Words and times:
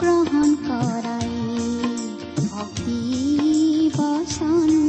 গ্ৰহণ 0.00 0.50
কৰাই 0.66 1.30
ভক্তি 2.50 3.00
বচন 3.96 4.85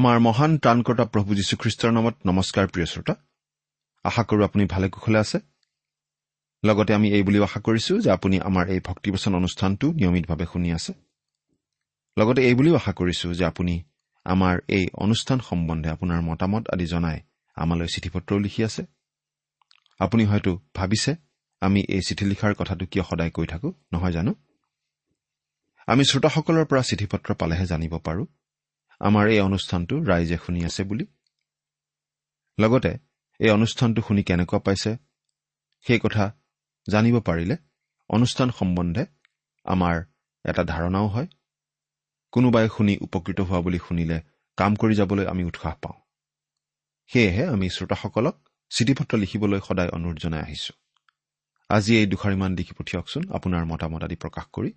আমাৰ 0.00 0.18
মহান 0.18 0.52
ত্ৰাণকৰ্তা 0.58 1.04
প্ৰভু 1.04 1.30
যীশুখ্ৰীষ্টৰ 1.38 1.92
নামত 1.92 2.16
নমস্কাৰ 2.26 2.66
প্ৰিয় 2.66 2.86
শ্ৰোতা। 2.86 3.14
আশা 4.04 4.22
কৰোঁ 4.22 4.44
আপুনি 4.44 4.64
ভালে 4.64 4.88
কুশলে 4.88 5.18
আছে। 5.18 5.38
লগতে 6.64 6.94
আমি 6.94 7.08
এই 7.10 7.22
বুলিও 7.22 7.42
আশা 7.44 7.60
কৰিছো 7.60 7.92
যে 8.00 8.10
আপুনি 8.10 8.36
আমাৰ 8.40 8.64
এই 8.68 8.80
ভক্তিবচন 8.80 9.34
অনুষ্ঠানটো 9.34 9.92
নিয়মিতভাৱে 9.92 10.46
শুনি 10.52 10.72
আছে। 10.72 10.92
লগতে 12.18 12.40
এই 12.48 12.54
বুলিও 12.54 12.74
আশা 12.74 12.92
কৰিছো 12.92 13.34
যে 13.34 13.44
আপুনি 13.44 13.74
আমাৰ 14.24 14.54
এই 14.68 14.84
অনুষ্ঠান 14.94 15.38
সম্বন্ধে 15.38 15.88
আপোনাৰ 15.90 16.20
মতামত 16.22 16.64
আদি 16.68 16.86
জনাই 16.86 17.18
আমালৈ 17.54 17.86
চিঠি 17.86 18.10
পত্ৰও 18.10 18.38
লিখি 18.38 18.60
আছে। 18.64 18.82
আপুনি 19.98 20.24
হয়তো 20.24 20.60
ভাবিছে 20.74 21.16
আমি 21.60 21.80
এই 21.88 22.00
চিঠি 22.00 22.24
লিখাৰ 22.24 22.54
কথাটো 22.54 22.86
কিয় 22.86 23.04
সদায় 23.04 23.30
কৈ 23.30 23.46
থাকো 23.46 23.68
নহয় 23.92 24.12
জানো? 24.12 24.32
আমি 25.86 26.02
শ্ৰোতাসকলৰ 26.04 26.64
পৰা 26.64 26.82
চিঠি 26.82 27.06
পত্ৰ 27.06 27.34
পালেহে 27.34 27.66
জানিব 27.66 27.98
পাৰোঁ। 27.98 28.26
আমাৰ 29.00 29.24
এই 29.28 29.40
অনুষ্ঠানটো 29.40 29.94
ৰাইজে 30.02 30.36
শুনি 30.36 30.60
আছে 30.64 30.82
বুলি। 30.84 31.04
লগতে 32.58 32.92
এই 33.40 33.50
অনুষ্ঠানটো 33.50 34.00
শুনি 34.02 34.22
কেনেকুৱা 34.22 34.58
পাইছে 34.58 34.90
সেই 35.86 35.98
কথা 35.98 36.24
জানিব 36.88 37.16
পাৰিলে 37.20 37.56
অনুষ্ঠান 38.10 38.48
সম্বন্ধে 38.50 39.04
আমাৰ 39.66 39.96
এটা 40.44 40.62
ধাৰণাও 40.64 41.06
হয়। 41.06 41.28
কোনোবাই 42.32 42.68
শুনি 42.76 42.94
উপকৃত 43.00 43.40
হোৱা 43.40 43.60
বুলি 43.60 43.78
শুনিলে 43.78 44.18
কাম 44.56 44.72
কৰি 44.74 44.94
যাবলৈ 44.94 45.24
আমি 45.26 45.42
উৎসাহ 45.44 45.74
পাওঁ। 45.82 45.98
সেয়েহে 47.10 47.44
আমি 47.46 47.66
শ্ৰোতাসকলক 47.68 48.36
চিঠি 48.70 48.92
পত্ৰ 48.94 49.14
লিখিবলৈ 49.16 49.60
সদায় 49.68 49.88
অনুৰোধ 49.88 50.16
জনাই 50.16 50.40
আহিছো। 50.40 50.72
আজি 51.70 51.92
এই 51.96 52.06
দুষাৰিমান 52.06 52.50
লিখি 52.56 52.72
পঠিয়াওকচোন 52.78 53.22
আপোনাৰ 53.30 53.64
মতামত 53.64 54.02
আদি 54.04 54.16
প্ৰকাশ 54.16 54.46
কৰি 54.52 54.70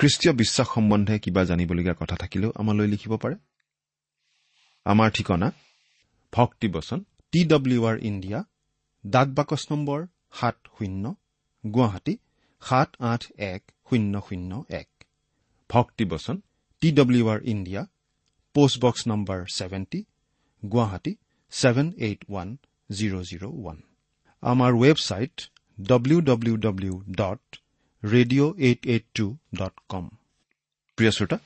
খ্ৰীষ্টীয় 0.00 0.32
বিশ্বাস 0.42 0.68
সম্বন্ধে 0.74 1.14
কিবা 1.24 1.42
জানিবলগীয়া 1.50 1.96
কথা 2.00 2.16
থাকিলেও 2.22 2.50
আমালৈ 2.60 2.88
লিখিব 2.92 3.12
পাৰে। 3.22 3.36
আমাৰ 4.86 5.08
ঠিকনা 5.16 5.48
ভক্তিবচন 6.32 7.00
টি 7.32 7.40
ডব্লিউ 7.52 7.80
আৰ 7.90 7.96
ইণ্ডিয়া 8.10 8.38
ডাক 9.04 9.28
বাকচ 9.38 9.62
নম্বৰ 9.72 10.00
সাত 10.38 10.56
শূন্য 10.76 11.04
গুৱাহাটী 11.64 12.14
সাত 12.62 12.90
আঠ 13.12 13.22
এক 13.52 13.62
শূন্য 13.88 14.14
শূন্য 14.28 14.52
এক। 14.80 14.90
ভক্তিবচন 15.70 16.36
T 16.82 16.88
W 16.98 17.24
R 17.32 17.40
India 17.52 17.82
post box 18.54 19.02
number 19.10 19.38
seventy 19.56 20.00
Guwahati 20.62 21.12
seven 21.52 21.86
eight 22.06 22.20
one 22.30 22.48
zero' 22.90 23.24
zero' 23.30 23.48
one. 23.52 23.78
আমাৰ 24.42 24.70
website 24.82 25.36
W 25.78 26.18
W 26.30 26.54
W 26.66 26.94
dot 27.20 27.44
radio' 28.02 28.52
eight 28.58 28.86
eight 28.86 29.04
two 29.14 29.26
dot 29.54 29.74
com 29.88 30.08
প্ৰিয় 30.98 31.10
শ্ৰোতা 31.10 31.38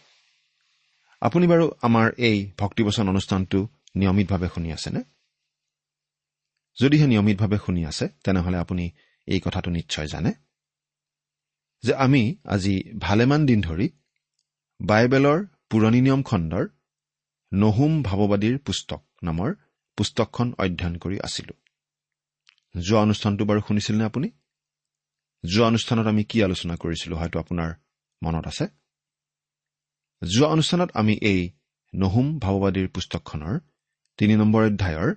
আপুনি 1.23 1.47
বাৰু 1.47 1.65
আমাৰ 1.83 2.07
এই 2.19 2.53
ভক্তিবচন 2.59 3.09
অনুষ্ঠানটো 3.09 3.69
নিয়মিতভাৱে 3.97 4.49
শুনি 4.55 4.73
আছেনে? 4.73 5.01
যদিহে 6.79 7.07
নিয়মিতভাৱে 7.07 7.59
শুনি 7.67 7.83
আছে 7.87 8.09
তেনেহলে 8.25 8.57
আপুনি 8.57 8.91
এই 9.27 9.41
কথাটো 9.41 9.71
নিশ্চয় 9.71 10.07
জানে 10.07 10.33
যে 11.83 11.95
আমি 11.95 12.37
আজি 12.45 12.75
ভালেমান 12.99 13.47
দিন 13.47 13.61
ধৰি 13.63 13.89
বাইবেলৰ 14.81 15.39
পুৰণি 15.71 16.01
নিয়ম 16.01 16.23
খণ্ডৰ 16.23 16.65
নহুম 17.53 18.03
ভাৱবাদীৰ 18.03 18.59
পুস্তক 18.59 19.03
নামৰ 19.23 19.55
পুস্তকখন 19.97 20.55
অধ্যয়ন 20.59 20.97
কৰি 20.99 21.17
আছিলো। 21.21 21.55
যোৱা 22.81 23.01
অনুষ্ঠানটো 23.01 23.45
বাৰু 23.45 23.61
শুনিছিলনে 23.69 24.05
আপুনি? 24.05 24.29
যোৱা 25.47 25.67
অনুষ্ঠানত 25.67 26.07
আমি 26.07 26.25
কি 26.25 26.43
আলোচনা 26.43 26.77
কৰিছিলো 26.77 27.17
হয়তো 27.17 27.39
আপোনাৰ 27.39 27.75
মনত 28.23 28.47
আছে? 28.47 28.67
যোৱা 30.23 30.49
অনুষ্ঠানত 30.49 30.91
আমি 30.95 31.19
এই 31.23 31.51
নহুম 31.95 32.39
ভাৱবাদীৰ 32.39 32.89
পুস্তকখনৰ 32.89 33.61
তিনি 34.17 34.37
নম্বৰ 34.37 34.67
অধ্যায়ৰ 34.67 35.15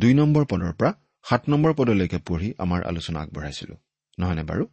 দুই 0.00 0.14
নম্বৰ 0.14 0.44
পদৰ 0.44 0.72
পৰা 0.72 0.94
সাত 1.24 1.48
নম্বৰ 1.48 1.74
পদলৈকে 1.74 2.18
পঢ়ি 2.18 2.54
আমাৰ 2.58 2.84
আলোচনা 2.84 3.20
আগবঢ়াইছিলো। 3.20 3.76
নহয়নে 4.18 4.42
বাৰু? 4.42 4.66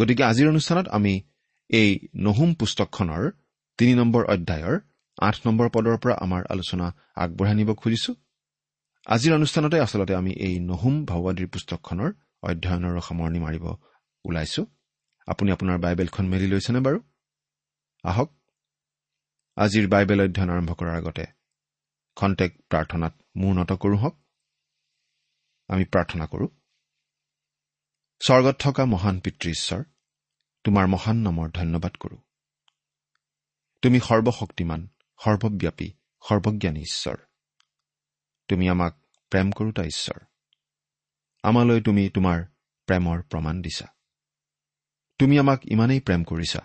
গতিকে 0.00 0.24
আজিৰ 0.24 0.48
অনুষ্ঠানত 0.48 0.88
আমি 0.88 1.22
এই 1.68 2.08
নহুম 2.16 2.54
পুস্তকখনৰ 2.54 3.30
তিনি 3.78 3.94
নম্বৰ 3.94 4.24
অধ্যায়ৰ 4.24 4.80
আঠ 5.18 5.46
নম্বৰ 5.46 5.68
পদৰ 5.68 5.96
পৰা 5.98 6.14
আমাৰ 6.14 6.44
আলোচনা 6.50 6.96
আগবঢ়াই 7.14 7.54
নিব 7.54 7.74
খুজিছো। 7.74 8.14
আজিৰ 9.06 9.34
অনুষ্ঠানতে 9.34 9.80
আচলতে 9.80 10.14
আমি 10.14 10.32
এই 10.32 10.60
নহুম 10.60 11.04
ভাওবাদীৰ 11.04 11.48
পুস্তকখনৰ 11.48 12.12
অধ্যয়নৰ 12.44 13.00
সামৰণি 13.00 13.38
মাৰিব 13.38 13.64
ওলাইছো। 14.24 14.66
আপুনি 15.26 15.52
আপোনাৰ 15.52 15.78
বাইবেলখন 15.78 16.26
মেলি 16.26 16.46
লৈছেনে 16.46 16.80
বাৰু? 16.80 16.98
আহক 18.02 18.30
আজিৰ 19.56 19.88
বাইবেল 19.88 20.20
অধ্যয়ন 20.22 20.50
আৰম্ভ 20.50 20.74
কৰাৰ 20.74 20.96
আগতে 20.96 21.26
খন্তেক 22.16 22.58
প্ৰাৰ্থনাত 22.68 23.22
মূৰ 23.36 23.54
নত 23.54 23.72
কৰোঁ 23.72 23.98
হওক। 23.98 24.16
আমি 25.68 25.84
প্ৰাৰ্থনা 25.84 26.26
কৰোঁ। 26.26 26.48
স্বৰ্গত 28.20 28.56
থকা 28.58 28.84
মহান 28.84 29.20
পিতৃ 29.20 29.50
ঈশ্বৰ 29.50 29.84
তোমাৰ 30.64 30.86
মহান 30.86 31.16
নামৰ 31.16 31.50
ধন্যবাদ 31.50 31.96
কৰোঁ। 31.96 32.18
তুমি 33.82 34.00
সৰ্বশক্তিমান 34.00 34.88
সৰ্বব্যাপী 35.24 35.88
সৰ্বজ্ঞানী 36.28 36.80
ঈশ্বৰ। 36.80 37.16
তুমি 38.48 38.68
আমাক 38.68 39.00
প্ৰেম 39.30 39.50
কৰোতা 39.50 39.84
ঈশ্বৰ। 39.84 40.33
আমালৈ 41.44 41.80
তুমি 41.80 42.10
তোমাৰ 42.10 42.38
প্ৰেমৰ 42.88 43.22
প্ৰমাণ 43.22 43.62
দিছা। 43.62 43.86
তুমি 45.18 45.38
আমাক 45.38 45.60
ইমানেই 45.66 46.00
প্ৰেম 46.00 46.24
কৰিছা 46.24 46.60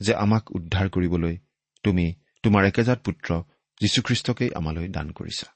যে 0.00 0.14
আমাক 0.14 0.50
উদ্ধাৰ 0.50 0.88
কৰিবলৈ 0.88 1.36
তুমি 1.84 2.06
তোমাৰ 2.42 2.64
একেজাত 2.64 2.98
পুত্ৰ 3.04 3.42
যীশুখ্ৰীষ্টকেই 3.80 4.50
আমালৈ 4.54 4.88
দান 4.88 5.10
কৰিছা। 5.10 5.46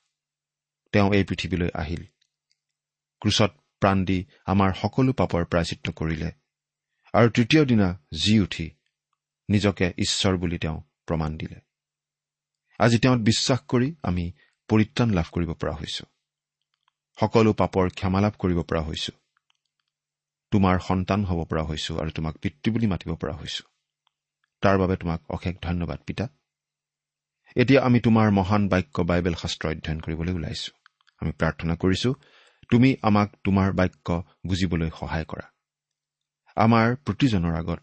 তেওঁ 0.92 1.08
এই 1.14 1.24
পৃথিৱীলৈ 1.24 1.68
আহিল। 1.74 2.02
ক্ৰুচত 3.22 3.52
প্ৰাণ 3.80 4.04
দি 4.04 4.18
আমাৰ 4.46 4.70
সকলো 4.72 5.12
পাপৰ 5.12 5.44
প্ৰায়চিত্ৰ 5.44 5.92
কৰিলে 5.92 6.30
আৰু 7.14 7.28
তৃতীয় 7.28 7.64
দিনা 7.64 7.88
জি 8.24 8.40
উঠি 8.40 8.70
নিজকে 9.48 9.86
ঈশ্বৰ 9.98 10.36
বুলি 10.36 10.58
তেওঁ 10.58 10.78
প্ৰমাণ 11.06 11.36
দিলে। 11.36 11.58
আজি 12.78 12.98
তেওঁত 12.98 13.18
বিশ্বাস 13.18 13.60
কৰি 13.68 13.94
আমি 14.02 14.32
পৰিত্ৰাণ 14.68 15.10
লাভ 15.10 15.26
কৰিব 15.32 15.52
পৰা 15.52 15.72
হৈছো। 15.72 16.04
সকলো 17.22 17.52
পাপৰ 17.52 17.90
ক্ষমা 17.90 18.20
লাভ 18.20 18.32
কৰিব 18.38 18.62
পৰা 18.62 18.80
হৈছো। 18.82 19.12
তোমাৰ 20.52 20.78
সন্তান 20.78 21.24
হ'ব 21.24 21.44
পৰা 21.44 21.62
হৈছো 21.62 21.98
আৰু 21.98 22.10
তোমাক 22.10 22.34
পিতৃ 22.38 22.70
বুলি 22.70 22.86
মাতিব 22.86 23.14
পৰা 23.16 23.32
হৈছো। 23.32 23.64
তাৰ 24.62 24.78
বাবে 24.78 24.96
তোমাক 24.96 25.20
অশেষ 25.30 25.54
ধন্যবাদ 25.62 25.98
পিতা। 26.06 26.28
এতিয়া 27.56 27.80
আমি 27.82 28.00
তোমাৰ 28.00 28.30
মহান 28.30 28.68
বাক্য 28.68 29.02
বাইবেল 29.02 29.34
শাস্ত্ৰ 29.34 29.68
অধ্যয়ন 29.68 30.00
কৰিবলৈ 30.00 30.32
ওলাইছো। 30.32 30.72
আমি 31.22 31.32
প্ৰাৰ্থনা 31.32 31.74
কৰিছো 31.76 32.14
তুমি 32.70 32.96
আমাক 33.02 33.28
তোমাৰ 33.44 33.72
বাক্য 33.72 34.22
বুজিবলৈ 34.46 34.90
সহায় 34.90 35.24
কৰা। 35.24 35.46
আমাৰ 36.56 36.96
প্ৰতিজনৰ 36.96 37.54
আগত 37.54 37.80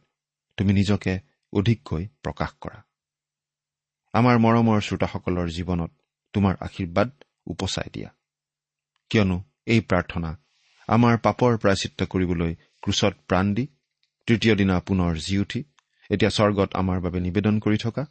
তুমি 0.58 0.74
নিজকে 0.74 1.20
অধিককৈ 1.54 2.08
প্ৰকাশ 2.24 2.52
কৰা। 2.62 2.84
আমাৰ 4.14 4.36
মৰমৰ 4.38 4.80
শ্ৰোতাসকলৰ 4.82 5.48
জীৱনত 5.50 5.92
তোমাৰ 6.34 6.56
আশীৰ্বাদ 6.60 7.10
উপচাই 7.48 7.90
দিয়া। 7.94 8.19
কিয়নো 9.10 9.38
এই 9.68 9.82
প্ৰাৰ্থনা 9.82 10.30
আমাৰ 10.90 11.18
পাপৰ 11.18 11.58
প্ৰায়চিত্ৰ 11.58 12.06
কৰিবলৈ 12.06 12.56
ক্ৰুচত 12.82 13.14
প্ৰাণ 13.28 13.54
দি 13.54 13.66
তৃতীয় 14.28 14.56
দিনা 14.56 14.80
পুনৰ 14.80 15.18
জি 15.18 15.38
উঠি 15.38 15.64
এতিয়া 16.10 16.32
স্বৰ্গত 16.32 16.70
আমাৰ 16.74 17.00
বাবে 17.00 17.20
নিবেদন 17.20 17.60
কৰি 17.60 17.78
থকা 17.78 18.04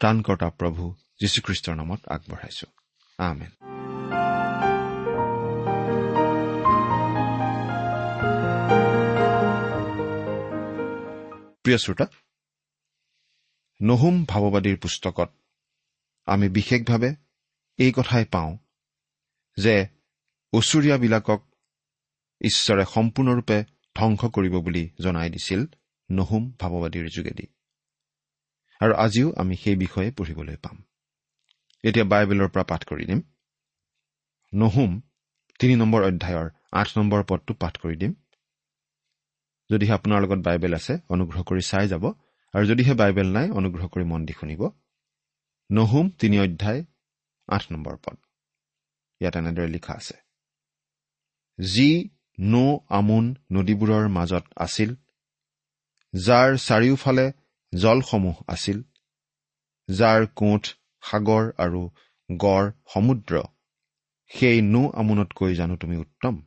ত্ৰাণকৰ্তা 0.00 0.48
প্ৰভু 0.50 0.84
যীশুখ্ৰীষ্টৰ 1.20 1.74
নামত 1.76 2.00
আগবঢ়াইছো। 2.08 2.66
আমেন। 3.18 3.52
প্ৰিয় 11.64 11.78
শ্ৰোতা 11.78 12.06
নহুম 13.82 14.24
ভাৱবাদীৰ 14.24 14.76
পুস্তকত 14.76 15.30
আমি 16.28 16.48
বিশেষভাৱে 16.48 17.10
এই 17.78 17.92
কথাই 17.92 18.24
পাওঁ 18.24 18.52
যে 19.56 19.74
ওচৰীয়াবিলাকক 20.54 21.40
ঈশ্বৰে 22.40 22.84
সম্পূৰ্ণৰূপে 22.94 23.64
ধ্বংস 23.96 24.24
কৰিব 24.24 24.60
বুলি 24.60 24.90
জনাই 25.02 25.30
দিছিল 25.30 25.66
নহুম 26.10 26.52
ভাৱবাদীৰ 26.60 27.08
যোগেদি। 27.08 27.46
আৰু 28.80 28.94
আজিও 28.94 29.32
আমি 29.36 29.56
সেই 29.56 29.76
বিষয়ে 29.76 30.10
পঢ়িবলৈ 30.10 30.56
পাম। 30.56 30.82
এতিয়া 31.84 32.04
বাইবেলৰ 32.04 32.48
পৰা 32.48 32.64
পাঠ 32.64 32.84
কৰি 32.84 33.04
দিম। 33.04 33.20
নহুম 34.54 35.00
তিনি 35.58 35.76
নম্বৰ 35.76 36.02
অধ্যায়ৰ 36.04 36.50
আঠ 36.72 36.98
নম্বৰ 36.98 37.24
পদটো 37.28 37.54
পাঠ 37.54 37.78
কৰি 37.78 37.96
দিম। 37.96 38.14
যদিহে 39.70 39.92
আপোনাৰ 39.92 40.22
লগত 40.22 40.38
বাইবেল 40.38 40.74
আছে 40.74 40.98
অনুগ্ৰহ 41.08 41.42
কৰি 41.42 41.60
চাই 41.60 41.88
যাব। 41.88 42.12
আৰু 42.52 42.66
যদিহে 42.66 42.94
বাইবেল 42.94 43.32
নাই 43.32 43.50
অনুগ্ৰহ 43.50 43.88
কৰি 43.88 44.04
মন 44.04 44.26
দি 44.26 44.32
শুনিব। 44.32 44.70
নহুম 45.72 46.10
তিনি 46.10 46.40
অধ্যায় 46.40 46.84
আঠ 47.48 47.72
নম্বৰ 47.72 47.96
পদ। 47.96 48.16
ইয়াত 49.20 49.36
এনেদৰে 49.36 49.68
লিখা 49.68 49.94
আছে। 49.94 50.23
যি 51.58 52.08
নৌ 52.40 52.78
আমোন 52.88 53.34
নদীবোৰৰ 53.52 54.08
মাজত 54.08 54.44
আছিল 54.56 54.94
যাৰ 56.14 56.56
চাৰিওফালে 56.58 57.32
জলসমূহ 57.72 58.36
আছিল 58.48 58.82
যাৰ 59.88 60.26
কোঠ 60.34 60.62
সাগৰ 61.02 61.44
আৰু 61.58 61.90
গড় 62.36 62.72
সমুদ্ৰ 62.94 63.42
সেই 64.30 64.60
নৌ 64.62 64.90
আমোনতকৈ 64.90 65.54
জানো 65.54 65.76
তুমি 65.76 65.96
উত্তম? 65.96 66.42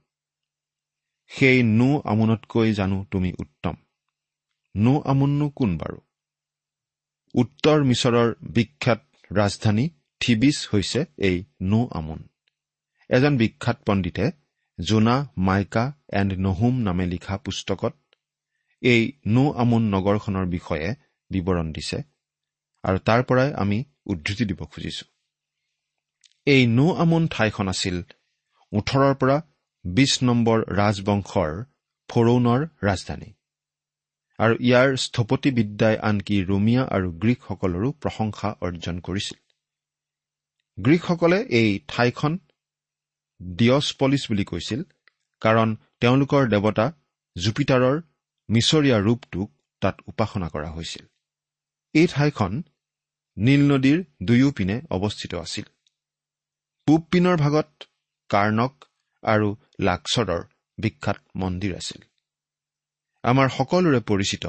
সেই 1.28 1.64
নৌ 1.64 2.02
আমোনতকৈ 2.06 2.74
জানো 2.74 3.06
তুমি 3.12 3.34
উত্তম? 3.40 3.76
নৌ 4.76 5.02
আমোননো 5.02 5.50
কোন 5.50 5.78
বাৰু? 5.78 6.00
উত্তৰ 7.34 7.84
মিছৰৰ 7.84 8.36
বিখ্যাত 8.42 9.02
ৰাজধানী 9.32 9.90
থিবিছ 10.20 10.70
হৈছে 10.74 11.06
এই 11.18 11.44
নৌ 11.62 11.88
আমোন। 11.92 12.28
এজন 13.10 13.38
বিখ্যাত 13.38 13.78
পণ্ডিতে 13.86 14.32
জোনা 14.80 15.16
মাইকা 15.38 15.84
এণ্ড 16.20 16.32
নহুম 16.46 16.76
নামে 16.82 17.06
লিখা 17.14 17.36
পুস্তকত 17.46 17.94
এই 18.82 19.02
নৌ 19.36 19.46
আমোন 19.62 19.84
নগৰখনৰ 19.94 20.46
বিষয়ে 20.56 20.90
বিৱৰণ 21.32 21.68
দিছে 21.72 21.98
আৰু 22.84 22.98
তাৰ 23.08 23.22
পৰাই 23.30 23.50
আমি 23.64 23.78
উদ্ধৃতি 24.06 24.44
দিব 24.50 24.62
খুজিছো। 24.72 25.06
এই 26.48 26.62
নৌ 26.78 26.88
আমোন 27.04 27.24
ঠাইখন 27.34 27.68
আছিল 27.74 27.98
ওঠৰৰ 28.72 29.14
পৰা 29.22 29.38
বিছ 29.86 30.14
নম্বৰ 30.24 30.58
ৰাজবংশৰ 30.80 31.52
ফৰৌনৰ 32.10 32.62
ৰাজধানী 32.88 33.30
আৰু 34.40 34.54
ইয়াৰ 34.68 34.90
স্থপতিবিদ্যাই 35.06 35.96
আনকি 36.10 36.38
ৰোমিয়া 36.52 36.84
আৰু 36.96 37.08
গ্ৰীকসকলৰো 37.22 37.90
প্ৰশংসা 38.02 38.50
অৰ্জন 38.66 38.96
কৰিছিল। 39.00 39.38
গ্ৰীকসকলে 40.78 41.40
এই 41.60 41.70
ঠাইখন 41.88 42.34
ডিয়ছপলিছ 43.42 44.24
বুলি 44.28 44.46
কৈছিল 44.46 44.82
কাৰণ 45.42 45.76
তেওঁলোকৰ 46.02 46.44
দেৱতা 46.50 46.86
জুপিটাৰৰ 47.36 47.96
মিছৰীয়া 48.50 48.98
ৰূপটোক 49.00 49.50
তাত 49.82 49.96
উপাসনা 50.08 50.48
কৰা 50.50 50.70
হৈছিল। 50.70 51.06
এই 51.96 52.08
ঠাইখন 52.08 52.64
নীল 53.38 53.62
নদীৰ 53.72 54.00
দুয়োপিনে 54.22 54.76
অৱস্থিত 54.90 55.36
আছিল। 55.36 55.66
পূব 56.88 57.02
পিনৰ 57.12 57.38
ভাগত 57.38 57.70
কাৰ্ণক 58.30 58.74
আৰু 59.24 59.48
লাক্সৰৰ 59.80 60.42
বিখ্যাত 60.78 61.20
মন্দিৰ 61.36 61.72
আছিল। 61.76 62.02
আমাৰ 63.24 63.48
সকলোৰে 63.50 64.00
পৰিচিত 64.00 64.46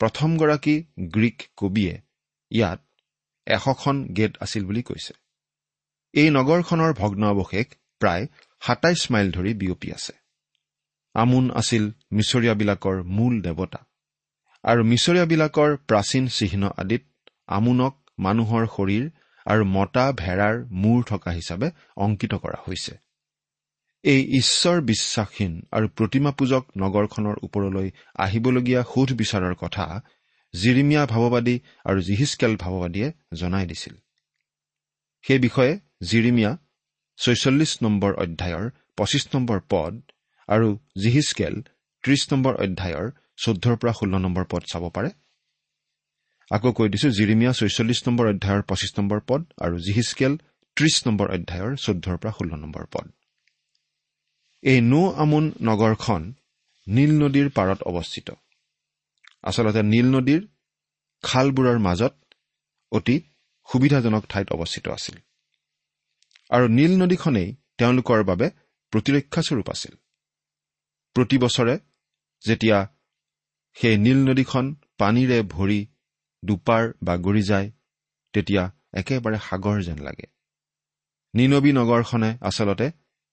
প্ৰথমগৰাকী 0.00 0.76
গ্ৰীক 0.98 1.38
কবিয়ে 1.56 1.94
ইয়াত 2.50 2.80
এশখন 3.46 3.96
গেট 4.12 4.32
আছিল 4.40 4.62
বুলি 4.64 4.82
কৈছে। 4.82 5.12
এই 6.14 6.28
নগৰখনৰ 6.30 6.92
ভগ্নাৱশেষ 6.92 7.68
প্ৰায় 8.00 8.26
সাতাইছ 8.60 9.10
মাইল 9.10 9.30
ধৰি 9.32 9.54
বিয়পি 9.54 9.92
আছে। 9.92 10.12
আমোন 11.14 11.50
আছিল 11.50 11.84
মিছৰীয়াবিলাকৰ 12.12 13.02
মূল 13.02 13.42
দেৱতা। 13.42 13.80
আৰু 14.64 14.84
মিছৰীয়াবিলাকৰ 14.84 15.76
প্ৰাচীন 15.76 16.28
চিহ্ন 16.28 16.70
আদিত 16.76 17.04
আমোনক 17.46 17.94
মানুহৰ 18.18 18.66
শৰীৰ 18.76 19.10
আৰু 19.46 19.64
মতা 19.64 20.12
ভেড়াৰ 20.12 20.56
মূৰ 20.72 21.04
থকা 21.04 21.30
হিচাপে 21.30 21.70
অংকিত 21.96 22.34
কৰা 22.34 22.58
হৈছে। 22.68 22.98
এই 24.02 24.20
ঈশ্বৰ 24.38 24.80
বিশ্বাসহীন 24.80 25.52
আৰু 25.72 25.88
প্ৰতিমা 25.88 26.30
পূজক 26.32 26.64
নগৰখনৰ 26.78 27.36
ওপৰলৈ 27.42 27.90
আহিবলগীয়া 28.16 28.82
সোধ 28.94 29.12
বিচাৰৰ 29.12 29.54
কথা 29.54 29.86
জিৰিমিয়া 30.54 31.06
ভাৱবাদী 31.06 31.60
আৰু 31.84 32.00
জিহিচকেল 32.00 32.56
ভাৱবাদীয়ে 32.56 33.12
জনাই 33.34 33.66
দিছিল। 33.66 33.94
সেই 35.22 35.38
বিষয়ে 35.38 35.72
জিৰিমিয়া 36.02 36.56
ছয়চল্লিছ 37.20 37.72
নম্বৰ 37.82 38.12
অধ্যায়ৰ 38.24 38.64
পঁচিছ 38.96 39.24
নম্বৰ 39.34 39.58
পদ 39.72 39.92
আৰু 40.48 40.68
জিহিচকেল 41.02 41.54
ত্ৰিশ 42.04 42.22
নম্বৰ 42.32 42.54
অধ্যায়ৰ 42.64 43.06
চৈধ্যৰ 43.36 43.76
পৰা 43.80 43.92
ষোল্ল 43.92 44.14
নম্বৰ 44.24 44.44
পদ 44.52 44.62
চাব 44.72 44.84
পাৰে। 44.96 45.10
আকৌ 46.50 46.70
কৈ 46.72 46.88
দিছো 46.88 47.08
জিৰিমিয়া 47.18 47.52
ছয়চল্লিছ 47.52 48.00
নম্বৰ 48.08 48.26
অধ্যায়ৰ 48.32 48.62
পঁচিছ 48.62 48.92
নম্বৰ 48.98 49.20
পদ 49.28 49.40
আৰু 49.64 49.76
জিহিচকেল 49.78 50.32
ত্ৰিশ 50.76 50.96
নম্বৰ 51.06 51.26
অধ্যায়ৰ 51.36 51.72
চৈধ্যৰ 51.76 52.16
পৰা 52.16 52.32
ষোল্ল 52.32 52.52
নম্বৰ 52.56 52.84
পদ। 52.94 53.06
এই 54.62 54.78
নৌ 54.80 55.02
আমোন 55.16 55.44
নগৰখন 55.62 56.22
নীল 56.86 57.12
নদীৰ 57.22 57.48
পাৰত 57.48 57.80
অৱস্থিত। 57.82 58.28
আচলতে 59.42 59.82
নীল 59.82 60.06
নদীৰ 60.16 60.42
খালবোৰৰ 61.24 61.78
মাজত 61.78 62.14
অতি 62.92 63.16
সুবিধাজনক 63.68 64.22
ঠাইত 64.28 64.48
অৱস্থিত 64.52 64.88
আছিল। 64.88 65.16
আৰু 66.50 66.66
নীল 66.68 66.92
নদীখনেই 67.02 67.48
তেওঁলোকৰ 67.78 68.22
বাবে 68.24 68.46
প্ৰতিৰক্ষাস্বৰূপ 68.92 69.68
আছিল। 69.70 69.94
প্ৰতি 71.16 71.38
বছৰে 71.38 71.74
যেতিয়া 72.44 72.78
সেই 73.76 73.96
নীল 73.96 74.18
নদীখন 74.28 74.64
পানীৰে 74.98 75.42
ভৰি 75.42 75.86
দুপাৰ 76.44 76.92
বাগৰি 77.02 77.42
যায় 77.42 77.70
তেতিয়া 78.34 78.70
একেবাৰে 78.92 79.38
সাগৰ 79.38 79.82
যেন 79.82 79.98
লাগে। 79.98 80.26
নিনবী 81.34 81.72
নগৰখনে 81.72 82.38
আচলতে 82.40 82.86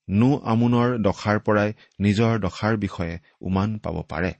নৌ 0.10 0.32
আমোনৰ 0.44 0.90
দশাৰ 0.98 1.40
পৰাই 1.40 1.74
নিজৰ 2.00 2.40
দশাৰ 2.40 2.78
বিষয়ে 2.78 3.20
উমান 3.42 3.78
পাব 3.78 3.98
পাৰে। 4.10 4.32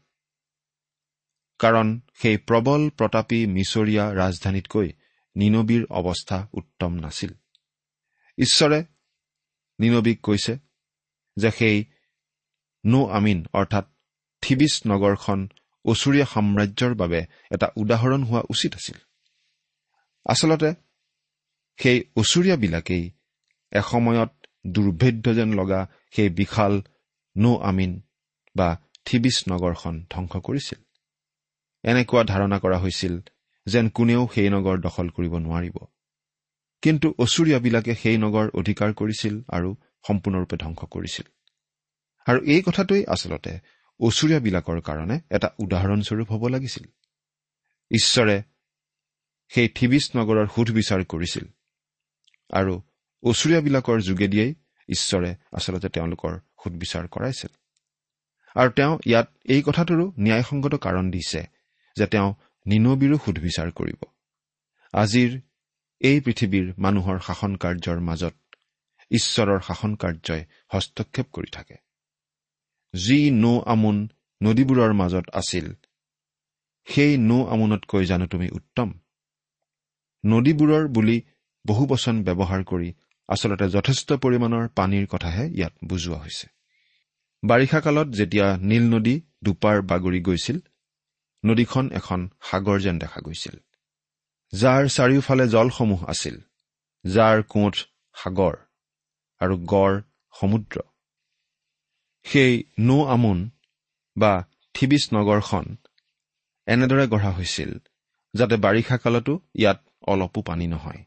কাৰণ 1.60 1.88
সেই 2.14 2.38
প্ৰবল 2.38 2.90
প্ৰতাপী 2.90 3.40
মিছৰীয়া 3.48 4.06
ৰাজধানীতকৈ 4.14 4.88
নিনবীৰ 5.36 5.84
অৱস্থা 5.90 6.48
উত্তম 6.54 6.92
নাছিল। 6.94 7.32
ঈশ্বৰে 8.38 8.84
নিনবীক 9.80 10.22
কৈছে 10.22 10.54
যে 11.38 11.52
সেই 11.52 11.86
নৌ 12.86 13.08
আমিন 13.10 13.46
অৰ্থাৎ 13.54 13.86
থিবিছ 14.42 14.74
নগৰখন 14.88 15.40
ওচৰীয়া 15.86 16.26
সাম্ৰাজ্যৰ 16.26 16.94
বাবে 16.96 17.20
এটা 17.52 17.68
উদাহৰণ 17.76 18.24
হোৱা 18.24 18.42
উচিত 18.50 18.76
আছিল। 18.76 18.98
আচলতে 20.26 20.70
সেই 21.80 22.04
ওচৰীয়াবিলাকেই 22.16 23.12
এসময়ত 23.72 24.32
দুৰ্ভেদ্য 24.68 25.36
যেন 25.36 25.50
লগা 25.54 25.88
সেই 26.12 26.30
বিশাল 26.30 26.82
নৌ 27.38 27.58
আমিন 27.60 28.02
বা 28.56 28.70
থিবিছ 29.06 29.38
নগৰখন 29.50 29.96
ধ্বংস 30.10 30.34
কৰিছিল। 30.38 30.80
এনেকুৱা 31.84 32.24
ধাৰণা 32.24 32.60
কৰা 32.60 32.78
হৈছিল 32.78 33.14
যেন 33.68 33.90
কোনেও 33.90 34.28
সেই 34.34 34.50
নগৰ 34.50 34.76
দখল 34.82 35.08
কৰিব 35.10 35.34
নোৱাৰিব। 35.38 35.78
কিন্তু 36.84 37.08
অচুৰীয়াবিলাকে 37.18 37.94
সেই 37.96 38.18
নগৰ 38.18 38.46
অধিকাৰ 38.60 38.90
কৰিছিল 38.94 39.36
আৰু 39.48 39.70
সম্পূৰ্ণৰূপে 40.08 40.58
ধ্বংস 40.58 40.82
কৰিছিল। 40.94 41.26
আৰু 42.28 42.40
এই 42.54 42.62
কথাটোৱেই 42.62 43.04
আচলতে 43.08 43.52
অচুৰীয়াবিলাকৰ 44.00 44.80
কাৰণে 44.82 45.16
এটা 45.36 45.48
উদাহৰণস্বৰূপ 45.60 46.28
হ'ব 46.32 46.44
লাগিছিল। 46.48 46.86
ঈশ্বৰে 47.92 48.38
সেই 49.52 49.68
থিবিছ 49.68 50.06
নগৰৰ 50.18 50.48
সোধ 50.56 50.68
বিচাৰ 50.72 51.02
কৰিছিল 51.04 51.46
আৰু 52.50 52.74
অচুৰীয়াবিলাকৰ 53.24 53.98
যোগেদিয়েই 54.02 54.52
ঈশ্বৰে 54.90 55.32
আচলতে 55.54 55.88
তেওঁলোকৰ 55.90 56.34
সোধ 56.64 56.74
বিচাৰ 56.82 57.04
কৰাইছিল। 57.08 57.52
আৰু 58.56 58.70
তেওঁ 58.72 58.94
ইয়াত 59.06 59.28
এই 59.46 59.62
কথাটোৰো 59.62 60.06
ন্যায়সংগত 60.20 60.74
কাৰণ 60.76 61.06
দিছে 61.12 61.42
যে 61.98 62.06
তেওঁ 62.14 62.30
নিনবীৰো 62.66 63.18
সোধ 63.26 63.38
বিচাৰ 63.40 63.68
কৰিব। 63.72 64.02
আজিৰ 64.94 65.32
এই 66.02 66.22
পৃথিৱীৰ 66.22 66.74
মানুহৰ 66.78 67.20
শাসন 67.20 67.56
কাৰ্যৰ 67.56 68.00
মাজত 68.00 68.36
ঈশ্বৰৰ 69.12 69.60
শাসন 69.60 69.96
কাৰ্যই 69.96 70.44
হস্তক্ষেপ 70.74 71.28
কৰি 71.34 71.50
থাকে। 71.52 71.76
যি 72.94 73.32
নৌ 73.32 73.60
আমোন 73.66 73.98
নদীবোৰৰ 74.42 74.94
মাজত 74.94 75.26
আছিল 75.34 75.74
সেই 76.88 77.18
নৌ 77.18 77.40
আমোনতকৈ 77.48 78.06
জানো 78.06 78.26
তুমি 78.28 78.50
উত্তম? 78.50 78.90
নদীবোৰৰ 80.26 80.88
বুলি 80.88 81.22
বহু 81.66 81.86
বচন 81.86 82.24
ব্যৱহাৰ 82.24 82.64
কৰি 82.64 82.94
আচলতে 83.30 83.66
যথেষ্ট 83.70 84.14
পৰিমাণৰ 84.14 84.68
পানীৰ 84.76 85.06
কথাহে 85.08 85.44
ইয়াত 85.48 85.74
বুজোৱা 85.86 86.18
হৈছে। 86.18 86.48
বাৰিষা 87.44 87.80
কালত 87.80 88.08
যেতিয়া 88.08 88.58
নীল 88.62 88.86
নদী 88.90 89.16
দুপাৰ 89.44 89.82
বাগৰি 89.82 90.20
গৈছিল 90.22 90.58
নদীখন 91.44 91.90
এখন 91.92 92.30
সাগৰ 92.42 92.78
যেন 92.80 93.00
দেখা 93.00 93.20
গৈছিল। 93.22 93.56
যাৰ 94.54 94.84
চাৰিওফালে 94.88 95.48
জলসমূহ 95.48 96.06
আছিল 96.06 96.36
যাৰ 97.06 97.44
কোঠ 97.44 97.76
সাগৰ 98.16 98.56
আৰু 99.42 99.56
গড় 99.66 100.02
সমুদ্ৰ। 100.34 100.80
সেই 102.26 102.64
নৌ 102.80 103.06
আমোন 103.06 103.50
বা 104.18 104.32
থিবিছ 104.74 105.04
নগৰখন 105.14 105.66
এনেদৰে 106.68 107.08
গঢ়া 107.08 107.32
হৈছিল 107.32 107.72
যাতে 108.34 108.56
বাৰিষা 108.56 108.98
কালতো 108.98 109.34
ইয়াত 109.56 109.80
অলপো 110.08 110.42
পানী 110.42 110.68
নহয়। 110.68 111.02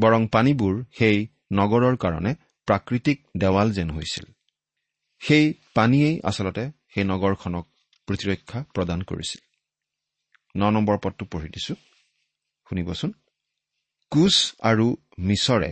বৰং 0.00 0.26
পানীবোৰ 0.26 0.74
সেই 0.98 1.18
নগৰৰ 1.52 1.96
কাৰণে 1.96 2.32
প্ৰাকৃতিক 2.68 3.18
দেৱাল 3.36 3.72
যেন 3.72 3.90
হৈছিল। 3.90 4.26
সেই 5.20 5.54
পানীয়েই 5.74 6.20
আচলতে 6.24 6.64
সেই 6.94 7.04
নগৰখনক 7.04 7.64
প্ৰতিৰক্ষা 8.08 8.64
প্ৰদান 8.74 9.00
কৰিছিল। 9.02 9.42
ন 10.56 10.70
নম্বৰ 10.70 10.96
পদটো 11.02 11.24
পঢ়ি 11.24 11.48
দিছো। 11.48 11.74
শুনিবচোন 12.70 13.12
কোচ 14.12 14.36
আৰু 14.60 14.86
মিছৰে 15.18 15.70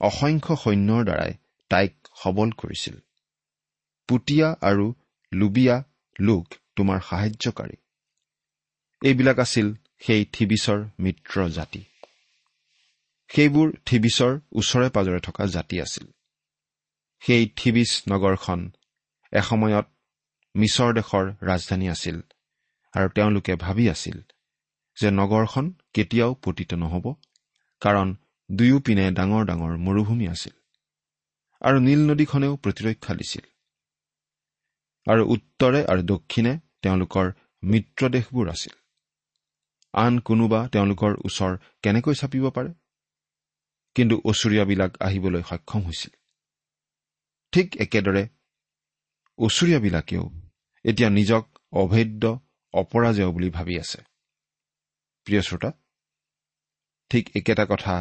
অসংখ্য 0.00 0.56
সৈন্যৰ 0.56 1.04
দ্বাৰাই 1.04 1.32
তাইক 1.70 1.94
সবল 2.22 2.50
কৰিছিল। 2.50 2.96
পুতীয়া 4.08 4.48
আৰু 4.60 4.94
লুবিয়া 5.32 5.76
লোক 6.20 6.46
তোমাৰ 6.76 7.00
সাহায্যকাৰী। 7.00 7.76
এইবিলাক 9.02 9.38
আছিল 9.38 9.74
সেই 9.98 10.24
থিবিছৰ 10.24 10.78
মিত্ৰ 11.00 11.48
জাতি। 11.48 11.82
সেইবোৰ 13.30 13.72
থিবিছৰ 13.86 14.32
ওচৰে 14.52 14.88
পাজৰে 14.90 15.20
থকা 15.20 15.46
জাতি 15.46 15.80
আছিল। 15.80 16.06
সেই 17.20 17.48
থিবিছ 17.56 17.90
নগৰখন 18.08 18.70
এসময়ত 19.32 19.86
মিছৰ 20.54 20.90
দেশৰ 20.94 21.24
ৰাজধানী 21.42 21.88
আছিল 21.88 22.20
আৰু 22.94 23.08
তেওঁলোকে 23.08 23.54
ভাবি 23.54 23.88
আছিল 23.90 24.22
যে 24.96 25.10
নগৰখন 25.10 25.72
কেতিয়াও 25.94 26.34
পতিত 26.34 26.74
নহ'ব 26.74 27.06
কাৰণ 27.82 28.08
দুয়োপিনে 28.50 29.10
ডাঙৰ 29.10 29.42
ডাঙৰ 29.46 29.72
মৰুভূমি 29.78 30.26
আছিল 30.28 30.54
আৰু 31.62 31.78
নীল 31.78 32.00
নদীখনেও 32.10 32.56
প্ৰতিৰক্ষা 32.56 33.14
দিছিল। 33.14 33.44
আৰু 35.06 35.22
উত্তৰে 35.28 35.80
আৰু 35.84 36.02
দক্ষিণে 36.02 36.52
তেওঁলোকৰ 36.82 37.26
মিত্ৰদেশবোৰ 37.64 38.48
আছিল। 38.48 38.74
আন 39.94 40.18
কোনোবা 40.18 40.60
তেওঁলোকৰ 40.68 41.12
ওচৰ 41.24 41.52
কেনেকৈ 41.82 42.14
চাপিব 42.14 42.50
পাৰে? 42.50 42.70
কিন্তু 43.94 44.14
অচুৰীয়াবিলাক 44.24 45.02
আহিবলৈ 45.02 45.42
সক্ষম 45.42 45.82
হৈছিল। 45.82 46.12
ঠিক 47.52 47.76
একেদৰে 47.76 48.22
অচুৰীয়াবিলাকেও 49.38 50.24
এতিয়া 50.84 51.10
নিজক 51.10 51.44
অভেদ্য 51.72 52.24
অপৰাজয় 52.74 53.30
বুলি 53.30 53.50
ভাবি 53.50 53.74
আছে। 53.78 54.00
প্ৰিয় 55.26 55.42
শ্ৰোতা 55.42 55.70
ঠিক 57.10 57.24
একেটা 57.36 57.64
কথা 57.66 57.94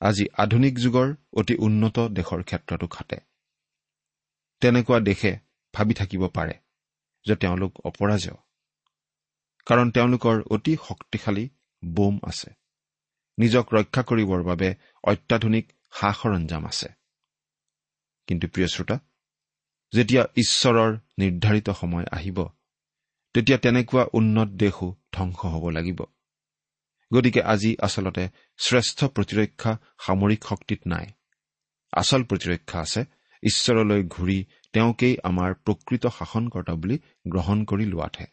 আজি 0.00 0.24
আধুনিক 0.38 0.74
যুগৰ 0.78 1.08
অতি 1.32 1.54
উন্নত 1.56 1.96
দেশৰ 2.08 2.40
ক্ষেত্ৰতো 2.42 2.86
খাটে 2.86 3.18
তেনেকুৱা 4.62 4.98
দেশে 5.00 5.32
ভাবি 5.74 5.94
থাকিব 5.94 6.22
পাৰে 6.28 6.54
যে 7.26 7.34
তেওঁলোক 7.36 7.72
অপৰাজয় 7.84 8.38
কাৰণ 9.66 9.90
তেওঁলোকৰ 9.90 10.36
অতি 10.50 10.72
শক্তিশালী 10.88 11.44
বোম 11.82 12.14
আছে। 12.22 12.50
নিজক 13.38 13.66
ৰক্ষা 13.74 14.02
কৰিবৰ 14.02 14.40
বাবে 14.42 14.68
অত্যাধুনিক 15.04 15.72
সা 15.92 16.12
সৰঞ্জাম 16.12 16.64
আছে। 16.66 16.88
কিন্তু 18.28 18.46
প্ৰিয় 18.48 18.68
শ্ৰোতা 18.68 18.96
যেতিয়া 19.92 20.22
ঈশ্বৰৰ 20.36 20.90
নিৰ্ধাৰিত 21.18 21.68
সময় 21.70 22.06
আহিব 22.12 22.38
তেতিয়া 23.34 23.58
তেনেকুৱা 23.58 24.02
উন্নত 24.12 24.48
দেশো 24.48 24.86
ধ্বংস 25.12 25.40
হ'ব 25.52 25.64
লাগিব। 25.70 26.00
গতিকে 27.14 27.42
আজি 27.42 27.76
আচলতে 27.82 28.28
শ্ৰেষ্ঠ 28.58 29.04
প্ৰতিৰক্ষা 29.04 29.78
সামৰিক 30.06 30.44
শক্তিত 30.44 30.80
নাই। 30.86 31.06
আচল 31.92 32.24
প্ৰতিৰক্ষা 32.24 32.80
আছে 32.80 33.04
ঈশ্বৰলৈ 33.42 34.02
ঘূৰি 34.04 34.44
তেওঁকেই 34.72 35.16
আমাৰ 35.24 35.54
প্ৰকৃত 35.54 36.06
শাসনকৰ্তা 36.06 36.74
বুলি 36.74 36.98
গ্ৰহণ 37.28 37.64
কৰি 37.64 37.86
লোৱাতহে। 37.86 38.26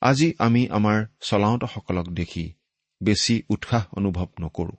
আজি 0.00 0.34
আমি 0.38 0.68
আমাৰ 0.68 1.06
চলাওঁতাসকলক 1.20 2.08
দেখি 2.08 2.54
বেছি 3.02 3.42
উৎসাহ 3.48 3.86
অনুভৱ 3.96 4.26
নকৰো। 4.40 4.72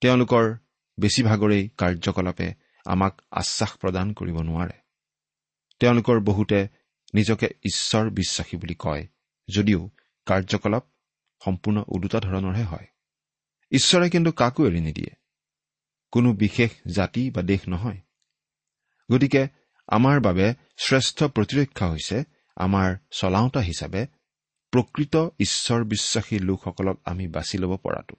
তেওঁলোকৰ 0.00 0.56
বেছিভাগৰেই 1.00 1.68
কাৰ্যকলাপে 1.68 2.54
আমাক 2.84 3.20
আশ্বাস 3.30 3.76
প্ৰদান 3.76 4.12
কৰিব 4.12 4.40
নোৱাৰে। 4.40 4.76
তেওঁলোকৰ 5.78 6.20
বহুতে 6.20 6.68
নিজকে 7.14 7.46
ঈশ্বৰ 7.46 8.10
বিশ্বাসী 8.10 8.56
বুলি 8.56 8.74
কয় 8.78 9.06
যদিও 9.48 9.90
কাৰ্যকলাপ 10.26 10.84
সম্পূৰ্ণ 11.44 11.84
ওলোটা 11.88 12.20
ধৰণৰহে 12.20 12.62
হয়। 12.62 12.86
ঈশ্বৰে 13.70 14.10
কিন্তু 14.10 14.32
কাকো 14.32 14.66
এৰি 14.66 14.80
নিদিয়ে। 14.80 15.10
কোনো 16.12 16.32
বিশেষ 16.32 16.70
জাতি 16.94 17.30
বা 17.30 17.42
দেশ 17.42 17.60
নহয়। 17.68 18.00
গতিকে 19.12 19.48
আমাৰ 19.86 20.20
বাবে 20.20 20.54
শ্ৰেষ্ঠ 20.78 21.24
প্ৰতিৰক্ষা 21.24 21.90
হৈছে 21.90 22.24
আমাৰ 22.56 22.96
চলাওঁতা 23.10 23.60
হিচাপে 23.60 24.06
প্ৰকৃত 24.70 25.28
ঈশ্বৰ 25.38 25.84
বিশ্বাসী 25.84 26.38
লোকসকলক 26.38 27.00
আমি 27.04 27.28
বাছি 27.28 27.58
ল'ব 27.58 27.76
পৰাটো। 27.76 28.16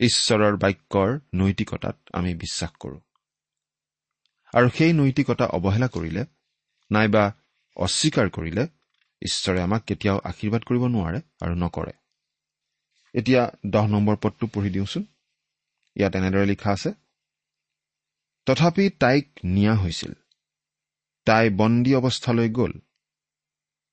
ঈশ্বৰৰ 0.00 0.56
বাক্যৰ 0.56 1.20
নৈতিকতাত 1.34 1.98
আমি 2.12 2.34
বিশ্বাস 2.34 2.70
কৰোঁ। 2.70 3.00
আৰু 4.54 4.68
সেই 4.68 4.92
নৈতিকতা 4.92 5.44
অৱহেলা 5.44 5.88
কৰিলে 5.88 6.26
নাইবা 6.90 7.32
অস্বীকাৰ 7.76 8.30
কৰিলে 8.30 8.68
ঈশ্বৰে 9.22 9.62
আমাক 9.62 9.82
কেতিয়াও 9.84 10.20
আশীৰ্বাদ 10.24 10.62
কৰিব 10.62 10.86
নোৱাৰে 10.86 11.20
আৰু 11.40 11.54
নকৰে। 11.54 11.92
এতিয়া 13.16 13.42
দহ 13.66 13.84
নম্বৰ 13.86 14.16
পদটো 14.22 14.46
পঢ়ি 14.46 14.70
দিওঁচোন। 14.70 15.04
ইয়াত 15.96 16.12
এনেদৰে 16.16 16.46
লিখা 16.46 16.70
আছে 16.72 16.90
তথাপি 18.46 18.84
তাইক 19.02 19.26
নিয়া 19.44 19.74
হৈছিল। 19.74 20.12
তাই 21.26 21.46
বন্দী 21.50 21.92
অৱস্থালৈ 21.94 22.48
গ'ল। 22.48 22.72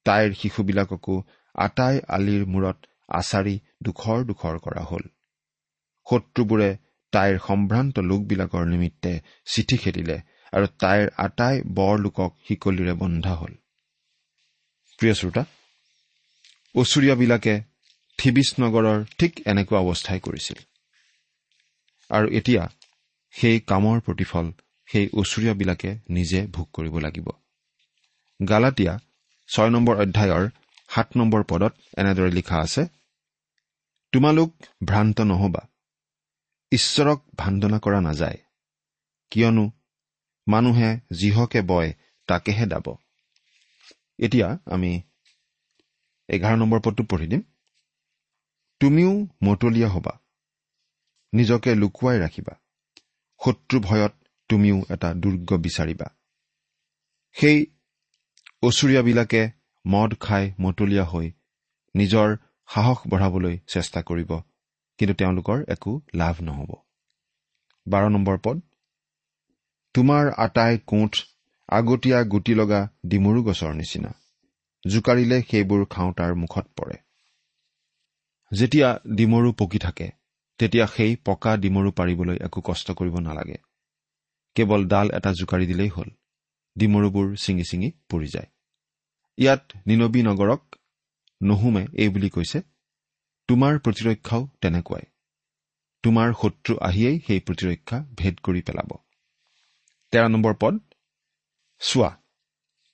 তাইৰ 0.06 0.30
শিশুবিলাককো 0.34 1.16
আটাই 1.56 1.96
আলিৰ 2.08 2.44
মূৰত 2.46 2.78
আচাৰি 3.10 3.56
দুখৰ 3.84 4.20
দুখৰ 4.30 4.56
কৰা 4.66 4.84
হ'ল। 4.90 5.04
শত্ৰুবোৰে 6.08 6.70
তাইৰ 7.14 7.36
সম্ভ্ৰান্ত 7.48 7.96
লোকবিলাকৰ 8.12 8.64
নিমিত্তে 8.66 9.12
চিঠি 9.46 9.78
খেদিলে 9.78 10.18
আৰু 10.54 10.68
তাইৰ 10.80 11.06
আটাই 11.18 11.56
বৰ 11.78 11.96
লোকক 12.00 12.32
শিকলিৰে 12.48 12.94
বন্ধা 12.94 13.34
হ'ল। 13.36 13.54
প্ৰিয় 15.00 15.14
শ্ৰোতা 15.14 15.44
ওচৰীয়াবিলাকে 16.76 17.54
থিবিছ 18.18 18.60
নগৰৰ 18.60 19.06
ঠিক 19.18 19.40
এনেকুৱা 19.48 19.80
অৱস্থাই 19.80 20.20
কৰিছিল। 20.20 20.58
আৰু 22.10 22.30
এতিয়া 22.30 22.70
সেই 23.32 23.60
কামৰ 23.60 24.00
প্ৰতিফল 24.00 24.52
সেই 24.86 25.10
ওচৰীয়াবিলাকে 25.14 26.00
নিজে 26.10 26.48
ভোগ 26.48 26.68
কৰিব 26.74 27.00
লাগিব। 27.00 27.30
গালাটীয়া 28.50 29.00
ছয় 29.48 29.70
নম্বৰ 29.70 29.98
অধ্যায়ৰ 29.98 30.50
সাত 30.90 31.18
নম্বৰ 31.18 31.44
পদত 31.44 31.74
এনেদৰে 31.98 32.32
লিখা 32.32 32.58
আছে 32.58 32.86
তোমালোক 34.12 34.54
ভ্ৰান্ত 34.86 35.22
নহবা। 35.22 35.68
ঈশ্বৰক 36.72 37.24
ভাণ্ডনা 37.36 37.80
কৰা 37.80 38.02
নাযায়। 38.02 38.38
কিয়নো 39.32 39.72
মানুহে 40.48 41.00
যিহকে 41.12 41.62
বয় 41.62 41.94
তাকেহে 42.28 42.66
দাব। 42.66 42.96
এতিয়া 44.20 44.58
আমি 44.66 45.02
এঘাৰ 46.30 46.58
নম্বৰ 46.58 46.80
পদটো 46.80 47.04
পঢ়ি 47.04 47.28
দিম। 47.28 47.42
তুমিও 48.84 49.28
মতলীয়া 49.44 49.90
হবা। 49.90 50.20
নিজকে 51.34 51.76
লুকুৱাই 51.76 52.20
ৰাখিবা। 52.20 52.56
শত্ৰু 53.46 53.80
ভয়ত 53.80 54.14
তুমিও 54.50 54.84
এটা 54.90 55.14
দুৰ্গ 55.14 55.58
বিচাৰিবা। 55.58 56.06
সেই 57.34 57.66
অচুৰীয়াবিলাকে 58.64 59.52
মদ 59.88 60.14
খাই 60.20 60.52
মতলীয়া 60.60 61.04
হৈ 61.04 61.32
নিজৰ 61.96 62.36
সাহস 62.68 62.98
বঢ়াবলৈ 63.08 63.58
চেষ্টা 63.68 64.02
কৰিব 64.02 64.40
কিন্তু 64.98 65.14
তেওঁলোকৰ 65.16 65.64
একো 65.68 66.02
লাভ 66.16 66.36
নহ'ব। 66.42 66.76
বাৰ 67.88 68.10
নম্বৰ 68.10 68.38
পদ 68.44 68.62
তোমাৰ 69.94 70.32
আটাই 70.34 70.80
কোঠ 70.88 71.16
আগতীয়া 71.70 72.24
গুটি 72.24 72.56
লগা 72.56 72.90
ডিমৰু 73.06 73.44
গছৰ 73.44 73.74
নিচিনা। 73.74 74.14
জোকাৰিলে 74.88 75.42
সেইবোৰ 75.42 75.86
খাওঁতাৰ 75.86 76.36
মুখত 76.36 76.68
পৰে। 76.78 77.03
যেতিয়া 78.54 78.90
ডিমৰু 79.16 79.50
পকি 79.52 79.80
থাকে 79.80 80.08
তেতিয়া 80.60 80.86
সেই 80.88 81.16
পকা 81.26 81.52
ডিমৰু 81.58 81.90
পাৰিবলৈ 81.92 82.38
একো 82.42 82.60
কষ্ট 82.62 82.88
কৰিব 82.92 83.16
নালাগে। 83.20 83.58
কেৱল 84.56 84.82
ডাল 84.88 85.08
এটা 85.12 85.32
জোকাৰি 85.34 85.66
দিলেই 85.66 85.90
হ'ল। 85.90 86.10
ডিমৰুবোৰ 86.76 87.28
ছিঙি 87.36 87.64
ছিঙি 87.64 87.90
পৰি 88.10 88.28
যায়। 88.28 88.50
ইয়াত 89.38 89.64
নিনবী 89.88 90.22
নগৰক 90.24 90.62
নহুমে 91.42 91.84
এই 91.94 92.10
বুলি 92.10 92.30
কৈছে 92.30 92.60
তোমাৰ 93.50 93.74
প্ৰতিৰক্ষাও 93.80 94.42
তেনেকুৱাই। 94.62 95.06
তোমাৰ 96.04 96.30
শত্ৰু 96.42 96.74
আহিয়েই 96.82 97.18
সেই 97.28 97.40
প্ৰতিৰক্ষা 97.40 97.98
ভেদ 98.18 98.36
কৰি 98.44 98.62
পেলাব। 98.62 98.90
তেৰ 100.14 100.26
নম্বৰ 100.30 100.54
পদ 100.62 100.80
চোৱা 101.82 102.12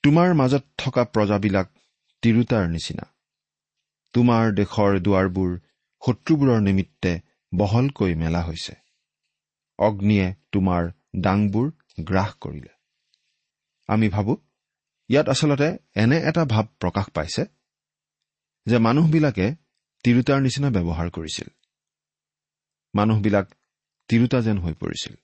তোমাৰ 0.04 0.28
মাজত 0.34 0.64
থকা 0.78 1.02
প্ৰজাবিলাক 1.04 1.66
তিৰোতাৰ 2.22 2.64
নিচিনা। 2.68 3.04
তোমাৰ 4.14 4.52
দেশৰ 4.52 5.00
দুৱাৰবোৰ 5.00 5.58
শত্ৰুবোৰৰ 6.02 6.60
নিমিত্তে 6.60 7.20
বহলকৈ 7.54 8.14
মেলা 8.14 8.42
হৈছে। 8.42 8.74
অগ্নিয়ে 9.78 10.34
তোমাৰ 10.52 10.90
ডাংবোৰ 11.16 11.70
গ্ৰাস 12.04 12.34
কৰিলে। 12.34 12.68
আমি 13.88 14.08
ভাবো 14.08 14.36
ইয়াত 15.08 15.28
আচলতে 15.28 15.78
এনে 15.94 16.18
এটা 16.20 16.44
ভাৱ 16.44 16.66
প্ৰকাশ 16.80 17.06
পাইছে 17.10 17.42
যে 18.66 18.78
মানুহবিলাকে 18.78 19.54
তিৰোতাৰ 20.04 20.40
নিচিনা 20.40 20.70
ব্যৱহাৰ 20.70 21.10
কৰিছিল। 21.10 21.48
মানুহবিলাক 22.94 23.46
তিৰোতা 24.08 24.40
যেন 24.40 24.58
হৈ 24.58 24.72
পৰিছিল। 24.72 25.14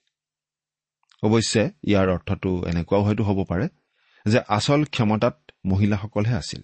অৱশ্যে 1.23 1.63
ইয়াৰ 1.83 2.07
অৰ্থটো 2.09 2.51
এনেকুৱাও 2.67 3.03
হয়তো 3.03 3.23
হ'ব 3.23 3.43
পাৰে 3.43 3.67
যে 4.25 4.39
আচল 4.47 4.85
ক্ষমতাত 4.85 5.35
মহিলাসকলহে 5.65 6.35
আছিল। 6.35 6.61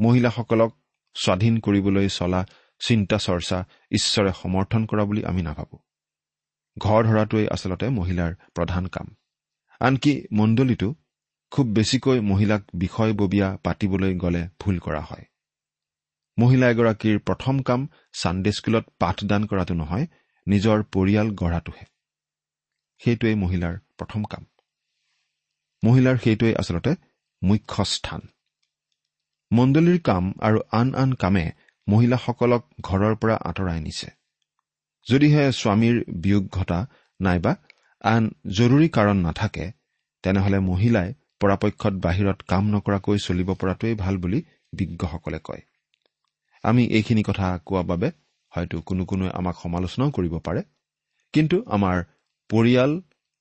মহিলাসকলক 0.00 0.79
স্বাধীন 1.14 1.60
কৰিবলৈ 1.60 2.08
চলা 2.08 2.46
চিন্তা 2.80 3.18
চৰ্চা 3.18 3.64
ঈশ্বৰে 3.92 4.32
সমৰ্থন 4.42 4.86
কৰা 4.86 5.04
বুলি 5.04 5.24
আমি 5.24 5.42
নাভাবো। 5.42 5.78
ঘৰ 6.78 7.04
ধৰাটোৱেই 7.04 7.48
আচলতে 7.48 7.88
মহিলাৰ 7.88 8.34
প্ৰধান 8.54 8.86
কাম। 8.86 9.16
আনকি 9.80 10.26
মণ্ডলীটো 10.32 10.94
খুব 11.50 11.66
বেছিকৈ 11.66 12.20
মহিলাক 12.20 12.62
বিষয়ববীয়া 12.74 13.58
পাতিবলৈ 13.64 14.14
গ'লে 14.16 14.48
ভুল 14.60 14.78
কৰা 14.78 15.00
হয়। 15.00 15.24
মহিলা 16.38 16.70
এগৰাকীৰ 16.70 17.18
প্ৰথম 17.18 17.62
কাম 17.62 17.88
ছানডে 18.12 18.52
স্কুলত 18.52 18.84
পাঠদান 18.98 19.46
কৰাটো 19.46 19.74
নহয় 19.74 20.06
নিজৰ 20.46 20.82
পৰিয়াল 20.82 21.30
গঢ়াটোহে। 21.30 21.84
সেইটোৱেই 22.98 23.34
মহিলাৰ 23.34 23.74
প্ৰথম 23.98 24.24
কাম। 24.24 24.46
মহিলাৰ 25.84 26.16
সেইটোৱেই 26.16 26.54
আচলতে 26.54 26.94
মুখ্য 27.42 27.84
স্থান। 27.84 28.20
মণ্ডলীৰ 29.50 29.98
কাম 30.00 30.24
আৰু 30.40 30.58
আন 30.72 30.88
আন 30.94 31.10
কামে 31.14 31.44
মহিলাসকলক 31.86 32.62
ঘৰৰ 32.80 33.14
পৰা 33.14 33.36
আঁতৰাই 33.48 33.80
নিছে। 33.80 34.08
যদিহে 35.06 35.44
স্বামীৰ 35.52 35.96
বিয়োগ 36.22 36.44
ঘটা 36.48 36.78
নাইবা 37.20 37.52
আন 38.04 38.22
জৰুৰী 38.50 38.88
কাৰণ 38.88 39.16
নাথাকে 39.16 39.64
তেনেহলে 40.24 40.58
মহিলাই 40.60 41.08
পৰাপক্ষত 41.40 41.94
বাহিৰত 42.06 42.38
কাম 42.46 42.64
নকৰাকৈ 42.70 43.18
চলিব 43.18 43.48
পৰাটোৱেই 43.54 43.94
ভাল 43.94 44.14
বুলি 44.16 44.38
বিজ্ঞসকলে 44.72 45.38
কয়। 45.44 45.62
আমি 46.64 46.82
এইখিনি 46.86 47.22
কথা 47.22 47.46
কোৱা 47.66 47.82
বাবে 47.82 48.08
হয়তো 48.52 48.76
কোনো 48.80 49.02
কোনোৱে 49.04 49.30
আমাক 49.30 49.56
সমালোচনাও 49.62 50.10
কৰিব 50.10 50.34
পাৰে 50.46 50.62
কিন্তু 51.34 51.56
আমাৰ 51.76 51.96
পৰিয়াল 52.50 52.92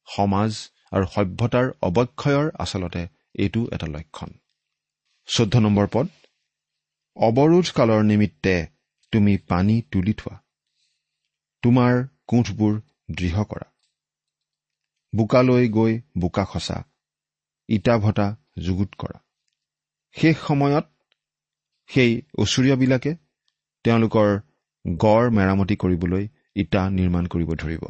সমাজ 0.08 0.52
আৰু 0.92 1.06
সভ্যতাৰ 1.16 1.66
অৱক্ষয়ৰ 1.82 2.46
আচলতে 2.60 3.02
এইটো 3.36 3.62
এটা 3.72 3.88
লক্ষণ। 3.88 4.30
চৈধ্য 5.30 5.60
নম্বৰ 5.60 5.88
পদ 5.94 6.08
অৱৰোধ 7.18 7.68
কালৰ 7.72 8.04
নিমিত্তে 8.04 8.54
তুমি 9.14 9.34
পানী 9.38 9.76
তুলি 9.92 10.14
থোৱা। 10.14 10.38
তোমাৰ 11.64 11.94
কোঠবোৰ 12.28 12.74
দৃঢ় 13.12 13.44
কৰা। 13.44 13.68
বোকালৈ 15.14 15.70
গৈ 15.70 15.94
বোকা 16.18 16.46
খচা 16.46 16.78
ইটা 17.70 17.98
ভটা 17.98 18.28
যুগুত 18.58 18.90
কৰা। 18.98 19.20
শেষ 20.16 20.36
সময়ত 20.48 20.86
সেই 21.90 22.12
অচুৰীয়াবিলাকে 22.38 23.16
তেওঁলোকৰ 23.86 24.30
গড় 24.98 25.30
মেৰামতি 25.30 25.76
কৰিবলৈ 25.76 26.28
ইটা 26.56 26.90
নিৰ্মাণ 26.90 27.28
কৰিব 27.28 27.54
ধৰিব। 27.56 27.84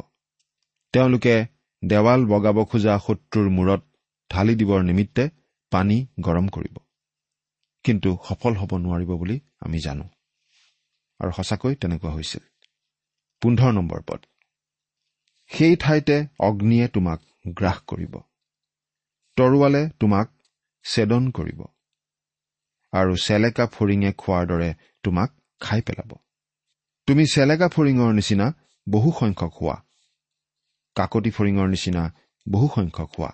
তেওঁলোকে 0.94 1.34
দেৱাল 1.82 2.20
বগাব 2.26 2.64
খোজা 2.64 2.94
শত্ৰুৰ 2.98 3.48
মূৰত 3.50 3.82
ঢালি 4.30 4.54
দিবৰ 4.54 4.80
নিমিত্তে 4.82 5.28
পানী 5.72 6.06
গৰম 6.20 6.48
কৰিব। 6.48 6.78
কিন্তু 7.84 8.18
সফল 8.28 8.52
হ'ব 8.54 8.72
নোৱাৰিব 8.76 9.10
বুলি 9.16 9.40
আমি 9.60 9.78
জানো। 9.80 10.04
আৰু 11.20 11.30
সঁচাকৈ 11.32 11.74
তেনেকুৱা 11.74 12.10
হৈছিল। 12.10 12.40
পোন্ধৰ 13.42 13.72
নম্বৰ 13.72 14.00
পদ। 14.02 14.20
সেই 15.50 15.76
ঠাইতে 15.76 16.26
অগ্নিয়ে 16.38 16.88
তোমাক 16.88 17.20
গ্ৰাস 17.48 17.78
কৰিব। 17.86 18.16
তৰোৱালে 19.36 19.90
তোমাক 20.00 20.32
ছেদন 20.84 21.30
কৰিব। 21.30 21.60
আৰু 22.92 23.16
চেলেকা 23.16 23.66
ফৰিঙে 23.66 24.12
খোৱাৰ 24.12 24.46
দৰে 24.46 24.74
তোমাক 25.02 25.30
খাই 25.60 25.80
পেলাব। 25.82 26.10
তুমি 27.06 27.26
চেলেকা 27.26 27.68
ফৰিঙৰ 27.68 28.12
নিচিনা 28.12 28.46
বহু 28.88 29.12
সংখ্যক 29.20 29.52
হোৱা। 29.60 29.76
কাকতি 30.94 31.30
ফৰিঙৰ 31.30 31.68
নিচিনা 31.68 32.02
বহু 32.48 32.68
সংখ্যক 32.74 33.10
হোৱা। 33.18 33.30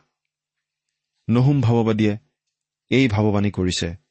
নহুম 1.31 1.61
ভাৱবাদীয়ে 1.61 2.19
এই 2.91 3.09
ভাৱবাণী 3.09 3.51
কৰিছে 3.51 4.06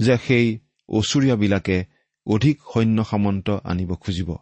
যে 0.00 0.14
সেই 0.18 0.58
অচুৰীয়াবিলাকে 0.88 1.84
অধিক 2.26 2.56
সৈন্য 2.74 3.04
সামন্ত 3.04 3.50
আনিব 3.50 3.94
খুজিব 3.94 4.36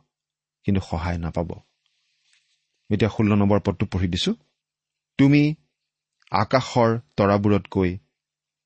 কিন্তু 0.64 0.80
সহায় 0.80 1.18
নাপাব। 1.18 1.50
এতিয়া 2.90 3.10
ষোল্ল 3.10 3.32
নম্বৰ 3.34 3.60
পদটো 3.60 3.86
পঢ়ি 3.86 4.08
দিছো। 4.08 4.32
তুমি 5.18 5.54
আকাশৰ 6.32 6.90
তৰাবোৰতকৈ 7.16 7.98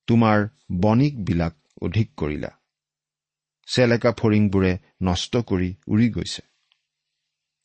তোমাৰ 0.06 0.48
বণিকবিলাক 0.80 1.54
অধিক 1.82 2.08
কৰিলা। 2.16 2.50
চেলেকা 3.68 4.12
ফৰিংবোৰে 4.12 4.78
নষ্ট 5.02 5.36
কৰি 5.36 5.74
উৰি 5.86 6.08
গৈছে। 6.10 6.42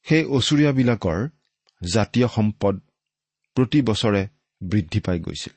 সেই 0.06 0.24
অচুৰীয়াবিলাকৰ 0.24 1.30
জাতীয় 1.82 2.28
সম্পদ 2.28 2.76
প্ৰতি 3.56 3.82
বছৰে 3.82 4.28
বৃদ্ধি 4.62 5.00
পাই 5.00 5.20
গৈছিল। 5.20 5.54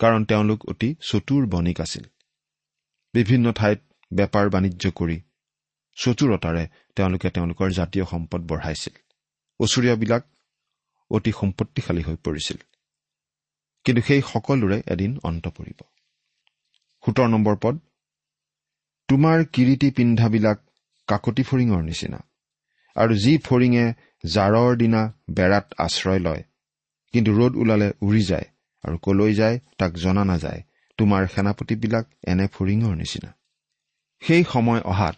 কাৰণ 0.00 0.24
তেওঁলোক 0.24 0.68
অতি 0.68 0.94
চতুৰ 1.00 1.46
বণিক 1.46 1.80
আছিল। 1.80 2.04
বিভিন্ন 3.16 3.46
ঠাইত 3.52 3.80
বেপাৰ 4.10 4.46
বাণিজ্য 4.54 4.84
কৰি 4.90 5.16
চতুৰতাৰে 5.96 6.64
তেওঁলোকে 6.96 7.28
তেওঁলোকৰ 7.30 7.68
জাতীয় 7.78 8.04
সম্পদ 8.04 8.40
বঢ়াইছিল। 8.50 8.94
ওচৰীয়াবিলাক 9.60 10.22
অতি 11.10 11.32
সম্পত্তিশালী 11.40 12.02
হৈ 12.02 12.16
পৰিছিল। 12.26 12.58
কিন্তু 13.86 14.00
সেই 14.02 14.22
সকলোৰে 14.32 14.78
এদিন 14.86 15.12
অন্ত 15.22 15.44
পৰিব। 15.48 15.78
সোতৰ 17.04 17.28
নম্বৰ 17.28 17.56
পদ 17.62 17.76
তোমাৰ 19.08 19.38
কিৰিটি 19.54 19.88
পিন্ধাবিলাক 19.90 20.58
কাকতি 21.08 21.42
ফৰিঙৰ 21.42 21.82
নিচিনা 21.82 22.20
আৰু 22.96 23.12
যি 23.24 23.32
ফৰিঙে 23.38 23.86
জাৰৰ 24.24 24.70
দিনা 24.76 25.02
বেৰাত 25.30 25.66
আশ্ৰয় 25.78 26.20
লয় 26.20 26.42
কিন্তু 27.14 27.30
ৰ'দ 27.38 27.52
ওলালে 27.62 27.88
উৰি 28.00 28.22
যায় 28.22 28.48
আৰু 28.84 28.96
কলৈ 28.98 29.32
যায় 29.34 29.56
তাক 29.78 29.92
জনা 30.04 30.24
নাযায় 30.24 30.62
তোমাৰ 30.98 31.26
সেনাপতিবিলাক 31.26 32.06
এনে 32.26 32.46
ফৰিঙৰ 32.46 32.94
নিচিনা। 32.96 33.30
সেই 34.22 34.44
সময় 34.52 34.80
অহাত 34.80 35.16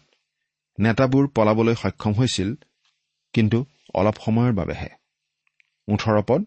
নেতাবোৰ 0.79 1.27
পলাবলৈ 1.27 1.75
সক্ষম 1.75 2.13
হৈছিল 2.13 2.55
কিন্তু 3.33 3.65
অলপ 3.93 4.15
সময়ৰ 4.25 4.53
বাবেহে। 4.53 4.89
ওঠৰ 5.87 6.21
পদ। 6.27 6.41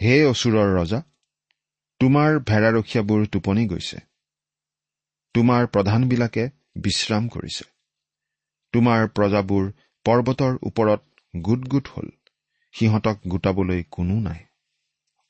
হে 0.00 0.14
অচুৰৰ 0.26 0.68
ৰজা 0.76 1.00
তোমাৰ 2.00 2.30
ভেড়াৰখীয়াবোৰ 2.38 3.26
টোপনি 3.26 3.66
গৈছে। 3.66 3.98
তোমাৰ 5.34 5.66
প্ৰধানবিলাকে 5.66 6.50
বিশ্ৰাম 6.76 7.28
কৰিছে। 7.28 7.64
তোমাৰ 8.72 9.08
প্ৰজাবোৰ 9.08 9.64
পৰ্বতৰ 10.06 10.58
ওপৰত 10.62 11.00
গোট 11.36 11.60
গোট 11.68 11.88
হ'ল। 11.88 12.08
সিহঁতক 12.74 13.16
গোটাবলৈ 13.28 13.84
কোনো 13.90 14.14
নাই। 14.20 14.44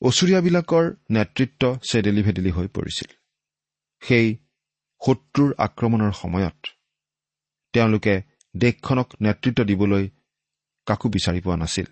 অচুৰীয়াবিলাকৰ 0.05 0.85
নেতৃত্ব 1.11 1.63
চেদেলি 1.91 2.23
ভেদেলি 2.23 2.51
হৈ 2.51 2.69
পৰিছিল। 2.69 3.11
সেই 4.03 4.27
শত্ৰুৰ 5.03 5.51
আক্ৰমণৰ 5.59 6.13
সময়ত 6.13 6.59
তেওঁলোকে 7.75 8.15
দেশখনক 8.55 9.09
নেতৃত্ব 9.21 9.65
দিবলৈ 9.65 10.05
কাকো 10.87 11.07
বিচাৰি 11.09 11.41
পোৱা 11.41 11.57
নাছিল। 11.57 11.87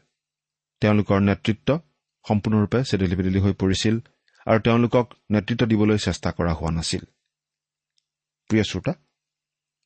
তেওঁলোকৰ 0.83 1.19
নেতৃত্ব 1.21 1.69
সম্পূৰ্ণৰূপে 2.25 2.79
চেদেলি 2.85 3.15
বেদেলি 3.17 3.41
হৈ 3.45 3.53
পৰিছিল 3.53 3.95
আৰু 4.47 4.59
তেওঁলোকক 4.61 5.07
নেতৃত্ব 5.31 5.63
দিবলৈ 5.73 5.99
চেষ্টা 5.99 6.31
কৰা 6.33 6.53
হোৱা 6.53 6.71
নাছিল। 6.71 7.03
প্ৰিয় 8.51 8.65
শ্ৰোতা 8.71 8.93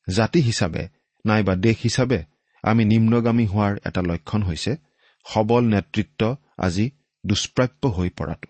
জাতি 0.09 0.41
হিচাপে 0.41 0.83
নাইবা 1.25 1.55
দেশ 1.57 1.77
হিচাপে 1.83 2.21
আমি 2.65 2.83
নিম্নগামী 2.85 3.47
হোৱাৰ 3.47 3.73
এটা 3.89 4.01
লক্ষণ 4.03 4.41
হৈছে 4.43 4.73
সবল 5.27 5.63
নেতৃত্ব 5.75 6.21
আজি 6.59 6.87
দুষ্প্ৰাপ্য 7.27 7.89
হৈ 7.89 8.09
পৰাটো। 8.09 8.49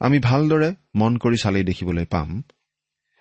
আমি 0.00 0.18
ভালদৰে 0.18 0.74
মন 0.94 1.16
কৰি 1.16 1.36
চালেই 1.36 1.64
দেখিবলৈ 1.64 2.04
পাম 2.04 2.42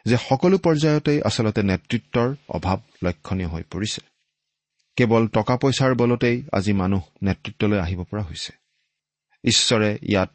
যে 0.05 0.17
সকলো 0.17 0.57
পৰ্যায়তেই 0.57 1.21
আচলতে 1.21 1.63
নেতৃত্বৰ 1.63 2.35
অভাৱ 2.49 2.77
লক্ষণীয় 3.03 3.47
হৈ 3.47 3.63
পৰিছে। 3.63 4.01
কেৱল 4.95 5.27
টকা 5.27 5.57
পইচাৰ 5.57 5.95
বলতেই 5.95 6.43
আজি 6.53 6.73
মানুহ 6.73 7.01
নেতৃত্বলৈ 7.23 7.79
আহিব 7.79 8.03
পৰা 8.03 8.21
হৈছে। 8.21 8.53
ঈশ্বৰে 9.43 9.99
ইয়াত 10.01 10.29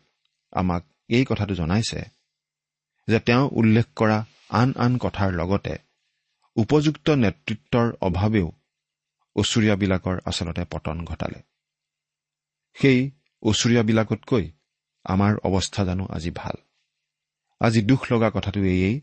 আমাক 0.53 0.85
এই 1.09 1.25
কথাটো 1.25 1.55
জনাইছে 1.55 2.03
যে 3.09 3.21
তেওঁ 3.21 3.49
উল্লেখ 3.53 3.87
কৰা 3.97 4.25
আন 4.49 4.73
আন 4.77 4.99
কথাৰ 4.99 5.33
লগতে 5.33 5.79
উপযুক্ত 6.57 7.11
নেতৃত্বৰ 7.11 7.93
অভাৱেও 8.01 8.53
ওচৰীয়াবিলাকৰ 9.37 10.21
আচলতে 10.25 10.65
পতন 10.65 11.05
ঘটালে। 11.05 11.43
সেই 12.75 13.11
ওচৰীয়াবিলাকতকৈ 13.43 14.53
আমাৰ 15.05 15.37
অৱস্থা 15.39 15.85
জানো 15.85 16.07
আজি 16.07 16.31
ভাল। 16.31 16.57
আজি 17.61 17.83
দুখ 17.83 18.13
লগা 18.13 18.31
কথাটো 18.35 18.61
এয়েই 18.61 19.01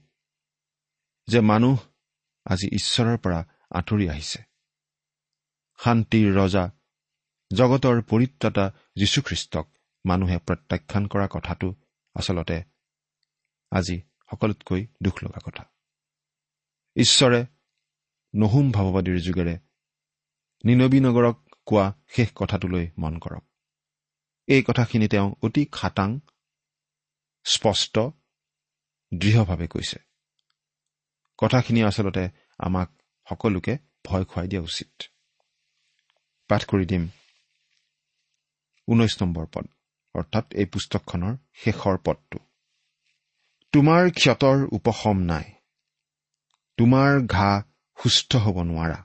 যে 1.27 1.39
মানুহ 1.39 1.77
আজি 2.45 2.67
ঈশ্বৰৰ 2.67 3.17
পৰা 3.17 3.39
আঁতৰি 3.71 4.09
আহিছে। 4.09 4.43
শান্তিৰ 5.79 6.35
ৰজা 6.35 6.71
জগতৰ 7.51 8.01
পৰিত্ৰাতা 8.01 8.71
যীশুখ্ৰীষ্টক 8.95 9.67
মানুহে 10.05 10.37
প্ৰত্যাখ্যান 10.37 11.07
কৰা 11.07 11.27
কথাটো 11.31 11.75
আচলতে 12.15 12.63
আজি 13.71 14.01
সকলোতকৈ 14.31 14.87
দুখ 15.03 15.23
লগা 15.23 15.39
কথা। 15.45 15.63
ঈশ্বৰে 16.95 17.45
নহুম 18.35 18.71
ভাৱবাদীৰ 18.71 19.19
যোগেৰে 19.19 19.55
নিনবী 20.65 20.99
নগৰক 20.99 21.37
কোৱা 21.65 21.93
শেষ 22.07 22.29
কথাটোলৈ 22.35 22.89
মন 22.97 23.19
কৰক। 23.19 23.52
এই 24.47 24.61
কথাখিনি 24.63 25.07
তেওঁ 25.07 25.29
অতি 25.41 25.63
খাটাং 25.71 26.09
স্পষ্ট 27.45 27.99
দৃঢ়ভাৱে 29.13 29.67
কৈছে। 29.67 29.99
কথাখিনি 31.37 31.83
আচলতে 31.83 32.23
আমাক 32.57 32.89
সকলোকে 33.27 33.73
ভয় 34.05 34.25
খুৱাই 34.25 34.47
দিয়া 34.47 34.61
উচিত। 34.61 34.91
পাঠ 36.49 36.61
কৰি 36.65 36.85
দিম 36.85 37.03
ঊনৈশ 38.87 39.13
নম্বৰ 39.21 39.45
পদ 39.53 39.65
অৰ্থাৎ 40.15 40.45
এই 40.53 40.65
পুস্তকখনৰ 40.65 41.33
শেষৰ 41.53 41.97
পদটো। 42.05 42.39
তোমাৰ 43.73 44.03
ক্ষতৰ 44.11 44.57
উপশম 44.71 45.17
নাই। 45.21 45.45
তোমাৰ 46.77 47.11
ঘা 47.27 47.49
সুস্থ 47.97 48.35
হ'ব 48.35 48.57
নোৱাৰা। 48.63 48.99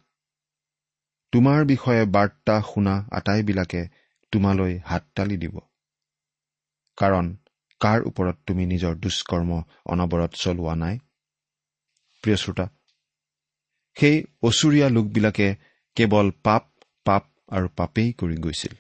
তোমাৰ 1.32 1.64
বিষয়ে 1.64 2.04
বাৰ্তা 2.06 2.56
শুনা 2.74 2.94
আটাইবিলাকে 3.12 3.82
তোমালৈ 4.32 4.78
হাততালি 4.78 5.36
দিব। 5.36 5.58
কাৰণ 6.96 7.36
কাৰ 7.80 8.02
ওপৰত 8.02 8.36
তুমি 8.46 8.66
নিজৰ 8.66 8.94
দুষ্কৰ্ম 8.94 9.62
অনবৰত 9.86 10.32
চলোৱা 10.34 10.74
নাই? 10.74 10.98
প্ৰিয় 12.22 12.36
শ্ৰোতা 12.36 12.66
সেই 13.96 14.24
অচুৰীয়া 14.42 14.88
লোকবিলাকে 14.88 15.56
কেৱল 15.96 16.30
পাপ 16.44 16.64
পাপ 17.04 17.24
আৰু 17.48 17.68
পাপেই 17.76 18.12
কৰি 18.12 18.36
গৈছিল। 18.36 18.74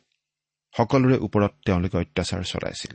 সকলোৰে 0.76 1.16
ওপৰত 1.18 1.52
তেওঁলোকে 1.66 1.96
অত্যাচাৰ 1.98 2.42
চলাইছিল। 2.44 2.94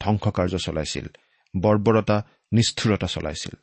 ধ্বংসকাৰ্য 0.00 0.58
চলাইছিল। 0.58 1.06
বৰ্বৰতা 1.54 2.16
নিষ্ঠুৰতা 2.52 3.06
চলাইছিল। 3.06 3.54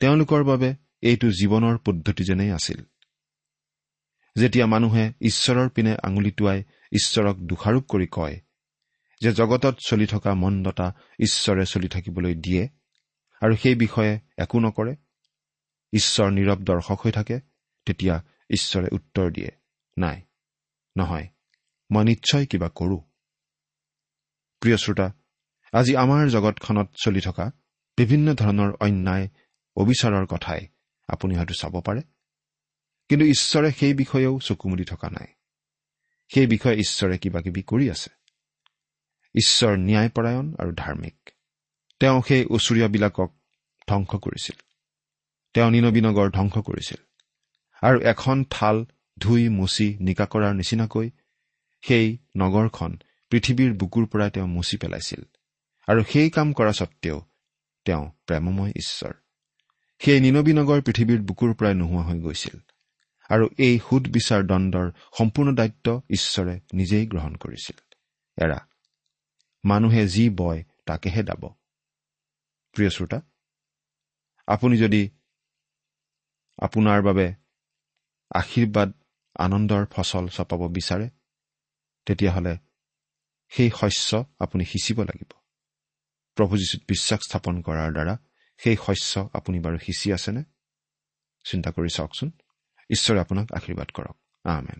তেওঁলোকৰ 0.00 0.44
বাবে 0.44 0.74
এইটো 1.02 1.28
জীৱনৰ 1.28 1.78
পদ্ধতি 1.78 2.24
যেনেই 2.24 2.50
আছিল। 2.50 2.84
যেতিয়া 4.36 4.66
মানুহে 4.66 5.12
ঈশ্বৰৰ 5.20 5.68
পিনে 5.68 5.96
আঙুলি 6.02 6.30
টোৱাই 6.30 6.62
ঈশ্বৰক 6.92 7.36
দোষাৰোপ 7.36 7.84
কৰি 7.88 8.06
কয় 8.10 8.40
যে 9.20 9.32
জগতত 9.32 9.76
চলি 9.86 10.06
থকা 10.06 10.34
মন্দতা 10.34 10.94
ঈশ্বৰে 11.20 11.66
চলি 11.66 11.88
থাকিবলৈ 11.88 12.34
দিয়ে 12.34 12.68
আৰু 13.42 13.56
সেই 13.56 13.74
বিষয়ে 13.74 14.20
একো 14.38 14.60
নকৰে 14.60 14.96
ঈশ্বৰ 15.92 16.30
নীৰৱ 16.30 16.56
দৰ্শক 16.56 16.98
হৈ 17.04 17.12
থাকে 17.12 17.40
তেতিয়া 17.86 18.22
ঈশ্বৰে 18.50 18.88
উত্তৰ 18.92 19.30
দিয়ে 19.32 19.50
নাই 19.98 20.22
নহয় 20.96 21.28
মই 21.90 22.04
নিশ্চয় 22.04 22.46
কিবা 22.46 22.68
কৰোঁ। 22.74 23.00
প্ৰিয় 24.60 24.76
শ্ৰোতা 24.76 25.12
আজি 25.72 25.96
আমাৰ 25.96 26.28
জগতখনত 26.28 26.88
চলি 27.04 27.20
থকা 27.20 27.52
বিভিন্ন 27.96 28.34
ধৰণৰ 28.34 28.70
অন্যায় 28.80 29.28
অবিচাৰৰ 29.76 30.26
কথাই 30.26 30.66
আপুনি 31.08 31.36
হয়তো 31.36 31.54
চাব 31.54 31.80
পাৰে। 31.80 32.02
কিন্তু 33.08 33.26
ঈশ্বৰে 33.26 33.72
সেই 33.72 33.94
বিষয়েও 33.94 34.40
চকুমুদি 34.40 34.84
থকা 34.84 35.10
নাই। 35.10 35.26
সেই 36.34 36.46
বিষয়ে 36.46 36.76
ঈশ্বৰে 36.76 37.18
কিবা 37.18 37.40
কিবি 37.40 37.62
কৰি 37.62 37.90
আছে। 37.90 38.10
ঈশ্বৰ 39.34 39.76
ন্যায়পৰায়ণ 39.76 40.54
আৰু 40.58 40.72
ধাৰ্মিক। 40.72 41.30
তেওঁ 42.00 42.22
সেই 42.28 42.44
ওচৰীয়াবিলাকক 42.50 43.36
ধ্বংস 43.88 44.08
কৰিছিল। 44.08 44.60
তেওঁ 45.54 45.70
নিনবীনগৰ 45.70 46.30
ধ্বংস 46.30 46.58
কৰিছিল। 46.58 46.96
আৰু 47.82 48.00
এখন 48.00 48.44
থাল 48.50 48.86
ধুই 49.18 49.48
মুচি 49.48 49.96
নিকা 50.00 50.26
কৰাৰ 50.26 50.54
নিচিনাকৈ 50.54 51.10
সেই 51.82 52.18
নগৰখন 52.36 52.98
পৃথিৱীৰ 53.30 53.74
বুকুৰ 53.74 54.06
পৰাই 54.06 54.30
তেওঁ 54.30 54.46
মুচি 54.46 54.76
পেলাইছিল। 54.76 55.22
আৰু 55.88 56.04
সেই 56.04 56.30
কাম 56.30 56.52
কৰা 56.52 56.72
স্বত্তেও 56.72 57.22
তেওঁ 57.84 58.10
প্ৰেমময় 58.26 58.72
ঈশ্বৰ। 58.76 59.12
সেই 59.98 60.20
নিনবী 60.20 60.52
নগৰ 60.52 60.80
পৃথিৱীৰ 60.80 61.22
বুকুৰ 61.22 61.54
পৰাই 61.54 61.74
নোহোৱা 61.74 62.02
হৈ 62.02 62.18
গৈছিল। 62.20 62.60
আৰু 63.30 63.48
এই 63.58 63.78
সুদবিচাৰ 63.78 64.42
দণ্ডৰ 64.42 64.90
সম্পূৰ্ণ 65.18 65.54
দায়িত্ব 65.54 66.00
ঈশ্বৰে 66.10 66.60
নিজেই 66.72 67.06
গ্ৰহণ 67.06 67.34
কৰিছিল। 67.34 67.78
এৰা 68.44 68.66
মানুহে 69.64 70.08
যি 70.08 70.30
বয় 70.30 70.64
তাকেহে 70.86 71.22
দাব। 71.22 71.54
প্ৰিয় 72.72 72.90
শ্ৰোতা 72.90 73.20
আপুনি 74.46 74.76
যদি 74.78 75.10
আপোনাৰ 76.58 77.02
বাবে 77.02 77.34
আশীৰ্বাদ 78.34 78.92
আনন্দৰ 79.34 79.86
ফচল 79.90 80.28
চপাব 80.28 80.60
বিচাৰে 80.60 81.10
তেতিয়াহ'লে 82.06 82.58
সেই 83.48 83.70
শস্য 83.70 84.24
আপুনি 84.38 84.64
সিঁচিব 84.64 85.02
লাগিব। 85.02 85.32
প্ৰভু 86.34 86.56
যীশুত 86.56 86.82
বিশ্বাস 86.88 87.20
স্থাপন 87.20 87.62
কৰাৰ 87.62 87.92
দ্বাৰা 87.92 88.18
সেই 88.58 88.76
শস্য 88.76 89.28
আপুনি 89.32 89.60
বাৰু 89.60 89.78
সিঁচি 89.78 90.12
আছেনে? 90.12 90.44
চিন্তা 91.44 91.70
কৰি 91.70 91.88
চাওকচোন। 91.88 92.30
ঈশ্বৰে 92.90 93.20
আপোনাক 93.20 93.46
আশীৰ্বাদ 93.52 93.88
কৰক। 93.94 94.16
আমেন। 94.44 94.78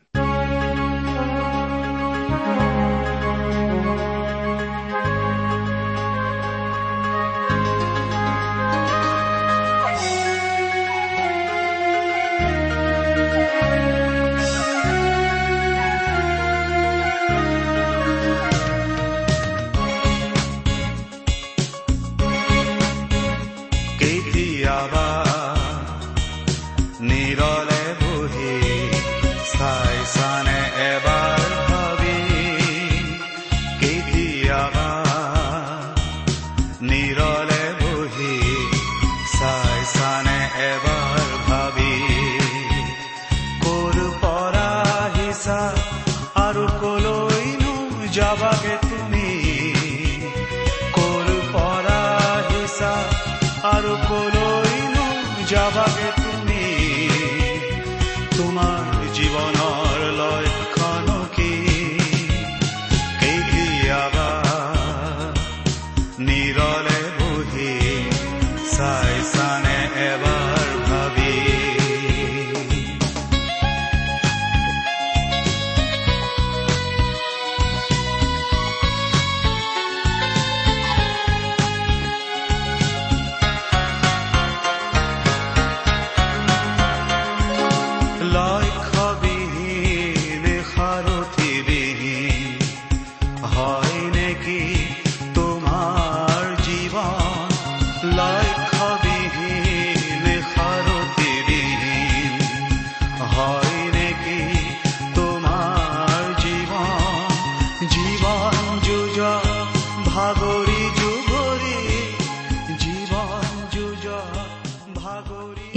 job 48.16 48.45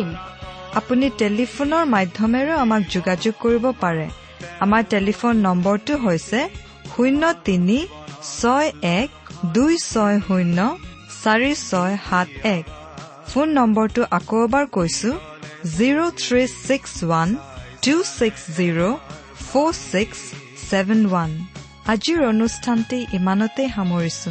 ইন 0.00 0.08
আপুনি 0.74 1.06
টেলিফোনৰ 1.18 1.84
মাধ্যমেৰেও 1.86 2.56
আমাক 2.58 2.82
যোগাযোগ 2.90 3.34
কৰিব 3.40 3.64
পাৰে। 3.80 4.06
আমাৰ 4.60 4.82
টেলিফোন 4.84 5.34
নম্বৰটো 5.36 5.94
হৈছে 5.96 6.40
শূন্য 6.92 7.22
তিনি 7.44 7.78
ছয় 8.40 8.68
এক 8.82 9.10
দুই 9.44 9.74
ছয় 9.78 10.16
শূন্য 10.26 10.58
চাৰি 11.24 11.52
ছয় 11.70 11.94
সাত 12.10 12.28
এক। 12.44 12.64
ফোন 13.28 13.48
নম্বৰটো 13.58 14.02
আকৌ 14.10 14.36
এবাৰ 14.44 14.64
কৈছো 14.66 15.10
zero' 15.76 16.10
three 16.22 16.42
six 16.66 16.92
one 17.04 17.28
two 17.84 17.94
six 18.18 18.42
zero' 18.56 18.98
four 19.48 19.70
six 19.92 20.18
seven 20.70 21.00
one. 21.06 21.30
আজিৰ 21.92 22.18
অনুষ্ঠানটি 22.24 22.98
ইমানতে 23.12 23.62
সামৰিছো। 23.76 24.30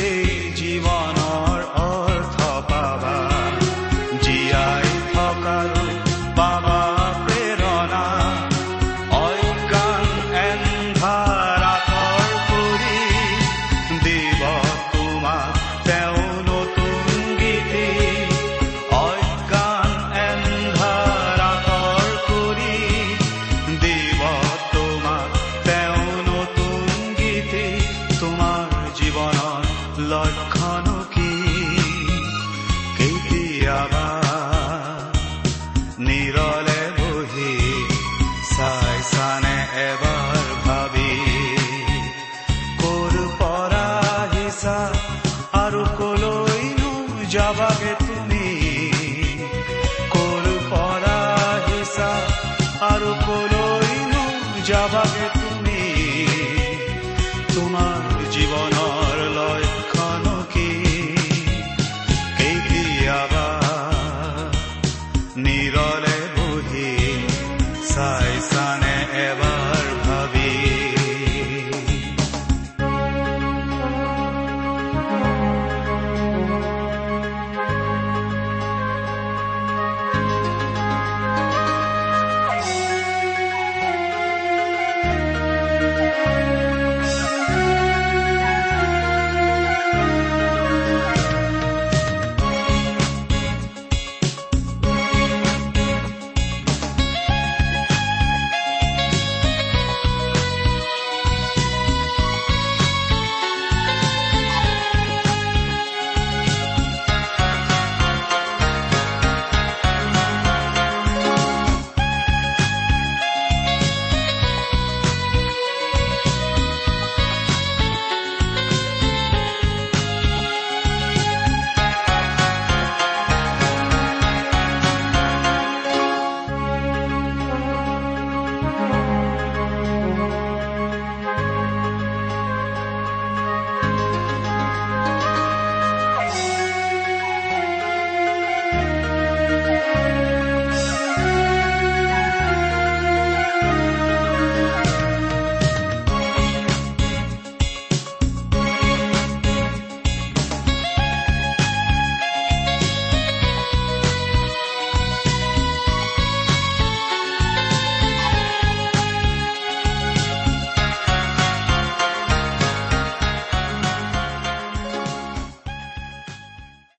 जब 54.63 55.50